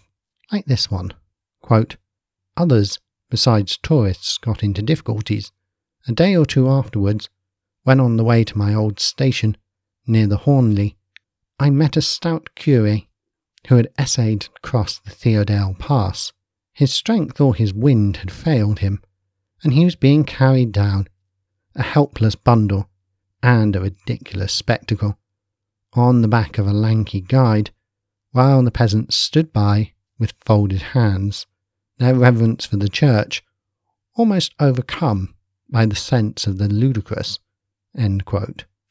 like 0.52 0.66
this 0.66 0.90
one. 0.90 1.12
Quote, 1.62 1.96
Others, 2.56 2.98
besides 3.30 3.78
tourists, 3.82 4.38
got 4.38 4.62
into 4.62 4.82
difficulties. 4.82 5.52
A 6.08 6.12
day 6.12 6.36
or 6.36 6.46
two 6.46 6.68
afterwards, 6.68 7.28
when 7.82 8.00
on 8.00 8.16
the 8.16 8.24
way 8.24 8.44
to 8.44 8.58
my 8.58 8.74
old 8.74 9.00
station 9.00 9.56
near 10.06 10.26
the 10.26 10.38
Hornli, 10.38 10.96
I 11.58 11.70
met 11.70 11.96
a 11.96 12.02
stout 12.02 12.50
curé 12.56 13.06
who 13.68 13.76
had 13.76 13.88
essayed 13.98 14.42
to 14.42 14.50
cross 14.62 14.98
the 14.98 15.10
Theodule 15.10 15.74
Pass. 15.78 16.32
His 16.72 16.92
strength 16.92 17.40
or 17.40 17.54
his 17.54 17.72
wind 17.72 18.18
had 18.18 18.30
failed 18.30 18.80
him, 18.80 19.00
and 19.62 19.72
he 19.72 19.84
was 19.84 19.96
being 19.96 20.24
carried 20.24 20.72
down, 20.72 21.08
a 21.74 21.82
helpless 21.82 22.34
bundle 22.34 22.88
and 23.42 23.74
a 23.74 23.80
ridiculous 23.80 24.52
spectacle, 24.52 25.18
on 25.94 26.22
the 26.22 26.28
back 26.28 26.58
of 26.58 26.66
a 26.66 26.72
lanky 26.72 27.20
guide, 27.20 27.70
while 28.32 28.62
the 28.62 28.70
peasants 28.70 29.16
stood 29.16 29.52
by 29.52 29.92
with 30.18 30.34
folded 30.44 30.82
hands, 30.82 31.46
their 31.98 32.14
reverence 32.14 32.66
for 32.66 32.76
the 32.76 32.88
church 32.88 33.42
almost 34.14 34.54
overcome 34.58 35.34
by 35.68 35.86
the 35.86 35.96
sense 35.96 36.46
of 36.46 36.58
the 36.58 36.68
ludicrous. 36.68 37.38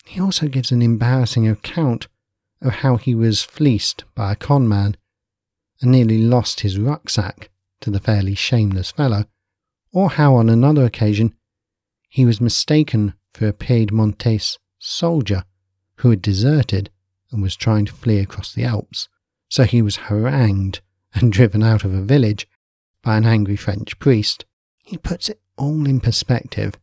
He 0.05 0.19
also 0.19 0.47
gives 0.47 0.71
an 0.71 0.81
embarrassing 0.81 1.47
account 1.47 2.07
of 2.61 2.75
how 2.75 2.97
he 2.97 3.13
was 3.13 3.43
fleeced 3.43 4.03
by 4.15 4.31
a 4.31 4.35
con 4.35 4.67
man 4.67 4.97
and 5.81 5.91
nearly 5.91 6.17
lost 6.17 6.61
his 6.61 6.79
rucksack 6.79 7.49
to 7.81 7.89
the 7.89 7.99
fairly 7.99 8.35
shameless 8.35 8.91
fellow, 8.91 9.25
or 9.91 10.11
how 10.11 10.35
on 10.35 10.49
another 10.49 10.85
occasion 10.85 11.33
he 12.09 12.25
was 12.25 12.39
mistaken 12.41 13.13
for 13.33 13.47
a 13.47 13.53
Piedmontese 13.53 14.57
soldier 14.79 15.43
who 15.97 16.09
had 16.09 16.21
deserted 16.21 16.89
and 17.31 17.41
was 17.41 17.55
trying 17.55 17.85
to 17.85 17.93
flee 17.93 18.19
across 18.19 18.53
the 18.53 18.63
Alps, 18.63 19.09
so 19.49 19.63
he 19.63 19.81
was 19.81 19.97
harangued 19.97 20.79
and 21.13 21.31
driven 21.33 21.61
out 21.63 21.83
of 21.83 21.93
a 21.93 22.01
village 22.01 22.47
by 23.01 23.17
an 23.17 23.25
angry 23.25 23.55
French 23.55 23.97
priest. 23.99 24.45
He 24.83 24.97
puts 24.97 25.29
it 25.29 25.41
all 25.57 25.85
in 25.85 25.99
perspective 25.99 26.75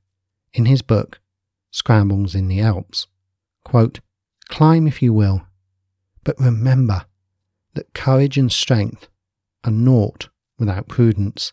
in 0.52 0.66
his 0.66 0.82
book, 0.82 1.20
Scrambles 1.70 2.34
in 2.34 2.48
the 2.48 2.60
Alps. 2.60 3.06
Quote, 3.64 4.00
Climb 4.48 4.86
if 4.86 5.00
you 5.00 5.12
will, 5.12 5.46
but 6.24 6.38
remember 6.38 7.04
that 7.74 7.94
courage 7.94 8.38
and 8.38 8.52
strength 8.52 9.08
are 9.64 9.72
naught 9.72 10.28
without 10.58 10.88
prudence, 10.88 11.52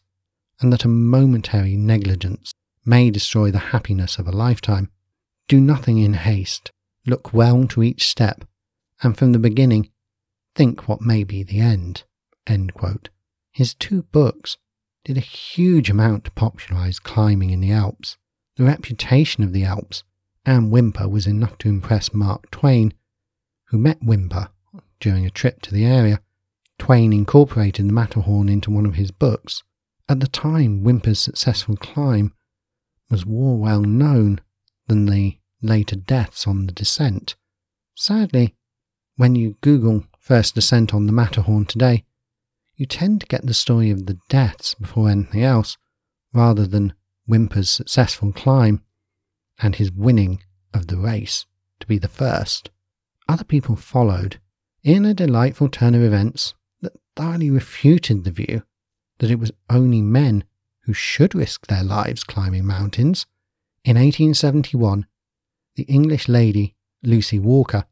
and 0.60 0.72
that 0.72 0.86
a 0.86 0.90
momentary 0.90 1.76
negligence 1.76 2.54
may 2.86 3.10
destroy 3.10 3.52
the 3.52 3.60
happiness 3.60 4.18
of 4.18 4.28
a 4.28 4.32
lifetime. 4.32 4.90
Do 5.48 5.60
nothing 5.60 5.98
in 5.98 6.14
haste, 6.14 6.72
look 7.06 7.34
well 7.34 7.68
to 7.68 7.84
each 7.84 8.08
step, 8.08 8.46
and 9.02 9.18
from 9.18 9.32
the 9.32 9.40
beginning 9.40 9.90
think 10.56 10.88
what 10.88 11.02
may 11.02 11.24
be 11.24 11.44
the 11.44 11.60
end. 11.60 12.04
end 12.46 12.74
His 13.52 13.74
two 13.74 14.04
books 14.04 14.58
did 15.06 15.18
a 15.18 15.22
huge 15.22 15.90
amount 15.90 16.26
to 16.26 16.32
popularize 16.32 17.00
climbing 17.00 17.50
in 17.50 17.62
the 17.62 17.72
Alps. 17.72 18.18
The 18.58 18.66
reputation 18.66 19.44
of 19.44 19.54
the 19.54 19.64
Alps 19.64 20.04
and 20.46 20.72
Whymper 20.72 21.08
was 21.08 21.28
enough 21.28 21.58
to 21.60 21.70
impress 21.70 22.14
Mark 22.14 22.52
Twain, 22.52 22.94
who 23.66 23.78
met 23.78 24.04
Whymper 24.04 24.50
during 25.00 25.26
a 25.26 25.30
trip 25.30 25.62
to 25.62 25.74
the 25.74 25.86
area. 25.86 26.22
Twain 26.78 27.14
incorporated 27.14 27.88
the 27.88 27.94
Matterhorn 27.94 28.50
into 28.50 28.72
one 28.72 28.86
of 28.86 28.96
his 28.96 29.12
books. 29.12 29.64
At 30.08 30.20
the 30.20 30.28
time, 30.28 30.84
Whymper's 30.84 31.20
successful 31.20 31.76
climb 31.78 32.34
was 33.10 33.26
more 33.26 33.58
well 33.58 33.82
known 33.82 34.42
than 34.88 35.06
the 35.06 35.38
later 35.62 35.96
deaths 35.96 36.48
on 36.48 36.66
the 36.66 36.72
descent. 36.72 37.36
Sadly, 37.96 38.56
when 39.16 39.36
you 39.36 39.58
Google 39.62 40.06
first 40.20 40.56
descent 40.56 40.94
on 40.94 41.06
the 41.06 41.12
Matterhorn 41.12 41.66
today, 41.66 42.06
you 42.76 42.86
tend 42.86 43.20
to 43.22 43.28
get 43.28 43.46
the 43.46 43.54
story 43.54 43.92
of 43.92 44.06
the 44.06 44.18
deaths 44.30 44.74
before 44.74 45.10
anything 45.10 45.44
else, 45.44 45.78
rather 46.34 46.66
than 46.66 46.94
Whymper's 47.28 47.70
successful 47.70 48.32
climb 48.32 48.82
and 49.62 49.76
his 49.76 49.92
winning 49.92 50.42
of 50.74 50.88
the 50.88 50.98
race 50.98 51.46
to 51.82 51.88
be 51.88 51.98
the 51.98 52.08
first. 52.08 52.70
Other 53.28 53.44
people 53.44 53.76
followed 53.76 54.40
in 54.84 55.06
a 55.06 55.14
delightful 55.14 55.70
turn 55.70 55.96
of 55.96 56.02
events 56.02 56.54
that 56.82 56.94
thoroughly 57.16 57.50
refuted 57.50 58.24
the 58.24 58.32
view 58.32 58.64
that 59.20 59.32
it 59.32 59.40
was 59.40 59.52
only 59.70 60.02
men 60.02 60.44
who 60.82 60.94
should 60.94 61.36
risk 61.36 61.68
their 61.68 61.84
lives 61.84 62.24
climbing 62.24 62.66
mountains. 62.66 63.26
In 63.84 63.96
1871, 63.96 65.06
the 65.76 65.84
English 65.84 66.28
lady 66.28 66.76
Lucy 67.04 67.40
Walker 67.40 67.86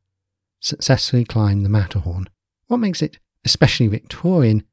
successfully 0.59 1.25
climbed 1.25 1.63
the 1.63 1.69
Matterhorn. 1.69 2.27
What 2.67 2.77
makes 2.77 3.01
it 3.01 3.19
especially 3.45 3.87
Victorian 3.87 4.63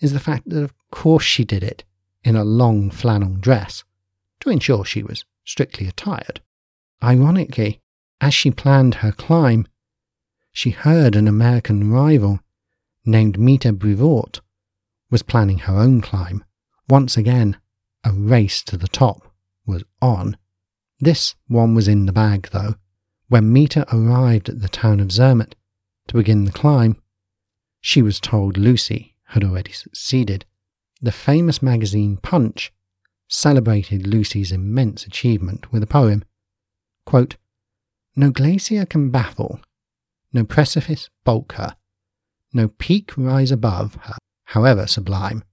is 0.00 0.12
the 0.12 0.20
fact 0.20 0.48
that, 0.48 0.62
of 0.62 0.74
course, 0.90 1.24
she 1.24 1.44
did 1.44 1.62
it 1.62 1.84
in 2.24 2.36
a 2.36 2.44
long 2.44 2.90
flannel 2.90 3.34
dress 3.34 3.84
to 4.40 4.50
ensure 4.50 4.84
she 4.84 5.02
was 5.02 5.24
strictly 5.44 5.88
attired. 5.88 6.40
Ironically, 7.02 7.80
as 8.20 8.34
she 8.34 8.50
planned 8.50 8.96
her 8.96 9.12
climb, 9.12 9.66
she 10.52 10.70
heard 10.70 11.16
an 11.16 11.26
American 11.26 11.90
rival 11.90 12.40
named 13.04 13.38
Meta 13.38 13.72
Brevoort 13.72 14.40
was 15.10 15.22
planning 15.22 15.58
her 15.58 15.76
own 15.76 16.00
climb. 16.00 16.44
Once 16.88 17.16
again, 17.16 17.56
a 18.04 18.12
race 18.12 18.62
to 18.62 18.76
the 18.76 18.88
top 18.88 19.32
was 19.66 19.82
on. 20.00 20.36
This 21.00 21.34
one 21.48 21.74
was 21.74 21.88
in 21.88 22.06
the 22.06 22.12
bag, 22.12 22.48
though. 22.52 22.76
When 23.28 23.52
Meta 23.52 23.86
arrived 23.94 24.48
at 24.48 24.60
the 24.60 24.68
town 24.68 25.00
of 25.00 25.10
Zermatt 25.10 25.54
to 26.08 26.16
begin 26.16 26.44
the 26.44 26.52
climb, 26.52 27.00
she 27.80 28.02
was 28.02 28.20
told 28.20 28.56
Lucy 28.56 29.16
had 29.28 29.42
already 29.42 29.72
succeeded. 29.72 30.44
The 31.00 31.12
famous 31.12 31.62
magazine 31.62 32.18
Punch 32.18 32.72
celebrated 33.28 34.06
Lucy's 34.06 34.52
immense 34.52 35.06
achievement 35.06 35.72
with 35.72 35.82
a 35.82 35.86
poem. 35.86 36.24
Quote, 37.06 37.36
no 38.14 38.30
glacier 38.30 38.84
can 38.84 39.10
baffle, 39.10 39.60
no 40.32 40.44
precipice 40.44 41.08
balk 41.24 41.52
her, 41.54 41.76
no 42.52 42.68
peak 42.68 43.16
rise 43.16 43.50
above 43.50 43.94
her, 44.02 44.16
however 44.44 44.86
sublime. 44.86 45.44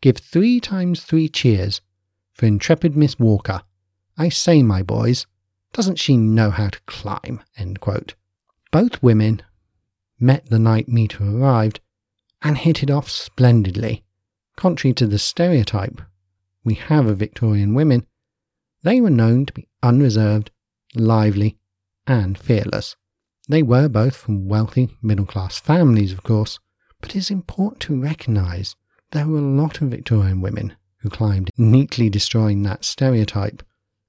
Give 0.00 0.16
three 0.16 0.60
times 0.60 1.02
three 1.02 1.28
cheers 1.28 1.80
for 2.32 2.46
intrepid 2.46 2.96
Miss 2.96 3.18
Walker. 3.18 3.62
I 4.18 4.28
say, 4.28 4.62
my 4.62 4.82
boys, 4.82 5.26
doesn't 5.72 5.98
she 5.98 6.16
know 6.16 6.50
how 6.50 6.68
to 6.68 6.80
climb? 6.86 7.40
Both 8.70 9.02
women 9.02 9.42
met 10.20 10.46
the 10.46 10.58
night 10.58 10.88
Meta 10.88 11.24
arrived 11.24 11.80
and 12.42 12.58
hit 12.58 12.82
it 12.82 12.90
off 12.90 13.08
splendidly. 13.08 14.04
Contrary 14.56 14.92
to 14.94 15.06
the 15.06 15.18
stereotype 15.18 16.00
we 16.62 16.74
have 16.74 17.06
of 17.06 17.18
Victorian 17.18 17.74
women, 17.74 18.06
they 18.82 19.00
were 19.00 19.10
known 19.10 19.46
to 19.46 19.52
be 19.52 19.68
unreserved, 19.82 20.50
lively, 20.94 21.58
and 22.06 22.38
fearless. 22.38 22.96
They 23.48 23.62
were 23.62 23.88
both 23.88 24.16
from 24.16 24.48
wealthy 24.48 24.96
middle 25.02 25.26
class 25.26 25.58
families, 25.58 26.12
of 26.12 26.22
course, 26.22 26.58
but 27.00 27.14
it's 27.14 27.30
important 27.30 27.80
to 27.82 28.00
recognise 28.00 28.76
there 29.10 29.26
were 29.26 29.38
a 29.38 29.42
lot 29.42 29.80
of 29.80 29.88
Victorian 29.88 30.40
women 30.40 30.76
who 30.98 31.10
climbed, 31.10 31.50
neatly 31.58 32.08
destroying 32.08 32.62
that 32.62 32.84
stereotype 32.84 33.62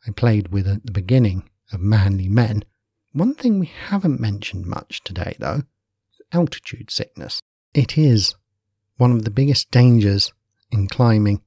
I 0.07 0.11
played 0.11 0.49
with 0.49 0.67
at 0.67 0.85
the 0.85 0.91
beginning 0.91 1.49
of 1.73 1.81
manly 1.81 2.29
men. 2.29 2.63
One 3.11 3.35
thing 3.35 3.59
we 3.59 3.65
haven't 3.65 4.19
mentioned 4.19 4.65
much 4.65 5.03
today, 5.03 5.35
though, 5.39 5.63
is 6.13 6.21
altitude 6.31 6.89
sickness. 6.89 7.41
It 7.73 7.97
is 7.97 8.35
one 8.97 9.11
of 9.11 9.25
the 9.25 9.31
biggest 9.31 9.69
dangers 9.71 10.31
in 10.71 10.87
climbing, 10.87 11.41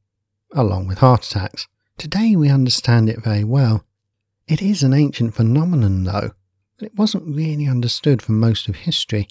along 0.52 0.88
with 0.88 0.98
heart 0.98 1.24
attacks. 1.26 1.66
Today 1.96 2.36
we 2.36 2.50
understand 2.50 3.08
it 3.08 3.22
very 3.22 3.44
well. 3.44 3.84
It 4.46 4.60
is 4.60 4.82
an 4.82 4.92
ancient 4.92 5.34
phenomenon, 5.34 6.04
though, 6.04 6.32
but 6.78 6.86
it 6.86 6.96
wasn't 6.96 7.36
really 7.36 7.66
understood 7.66 8.22
for 8.22 8.32
most 8.32 8.68
of 8.68 8.76
history. 8.76 9.28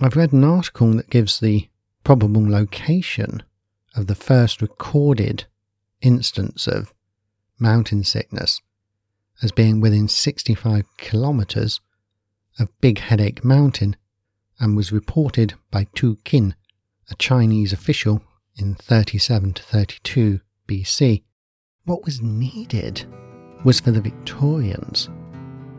I've 0.00 0.16
read 0.16 0.32
an 0.32 0.44
article 0.44 0.92
that 0.94 1.10
gives 1.10 1.40
the 1.40 1.68
probable 2.04 2.48
location 2.48 3.42
of 3.96 4.06
the 4.06 4.14
first 4.14 4.60
recorded 4.60 5.46
instance 6.02 6.66
of 6.66 6.92
mountain 7.58 8.04
sickness 8.04 8.60
as 9.42 9.52
being 9.52 9.80
within 9.80 10.08
65 10.08 10.84
kilometres 10.98 11.80
of 12.58 12.68
Big 12.80 12.98
Headache 12.98 13.44
Mountain 13.44 13.96
and 14.60 14.76
was 14.76 14.92
reported 14.92 15.54
by 15.70 15.86
Tu 15.94 16.16
Qin, 16.24 16.54
a 17.10 17.14
Chinese 17.16 17.72
official 17.72 18.22
in 18.56 18.74
37 18.74 19.54
to 19.54 19.62
32 19.62 20.40
BC. 20.68 21.22
What 21.84 22.04
was 22.04 22.20
needed 22.20 23.04
was 23.64 23.80
for 23.80 23.90
the 23.90 24.00
Victorians 24.00 25.08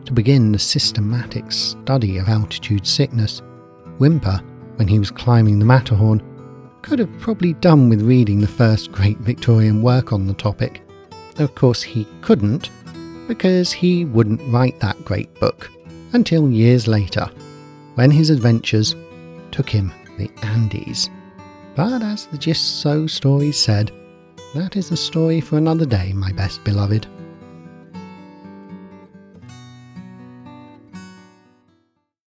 to 0.06 0.12
begin 0.12 0.52
the 0.52 0.58
systematic 0.58 1.52
study 1.52 2.16
of 2.18 2.28
altitude 2.28 2.86
sickness. 2.86 3.42
Whymper, 3.98 4.40
when 4.76 4.88
he 4.88 4.98
was 4.98 5.10
climbing 5.10 5.58
the 5.58 5.64
Matterhorn, 5.64 6.22
could 6.82 6.98
have 7.00 7.18
probably 7.18 7.54
done 7.54 7.88
with 7.88 8.02
reading 8.02 8.40
the 8.40 8.46
first 8.46 8.92
great 8.92 9.18
Victorian 9.18 9.82
work 9.82 10.12
on 10.12 10.26
the 10.26 10.34
topic. 10.34 10.82
Of 11.38 11.54
course, 11.54 11.82
he 11.82 12.06
couldn't, 12.20 12.70
because 13.26 13.72
he 13.72 14.04
wouldn't 14.04 14.40
write 14.52 14.78
that 14.80 15.04
great 15.04 15.34
book 15.40 15.70
until 16.12 16.50
years 16.50 16.86
later, 16.86 17.28
when 17.96 18.10
his 18.10 18.30
adventures 18.30 18.94
took 19.50 19.68
him 19.68 19.92
the 20.18 20.30
Andes. 20.42 21.10
But 21.74 22.02
as 22.02 22.26
the 22.26 22.38
Just 22.38 22.80
So 22.80 23.06
story 23.06 23.52
said, 23.52 23.90
that 24.54 24.76
is 24.76 24.90
a 24.90 24.96
story 24.96 25.40
for 25.40 25.58
another 25.58 25.84
day, 25.84 26.12
my 26.12 26.32
best 26.32 26.62
beloved. 26.62 27.06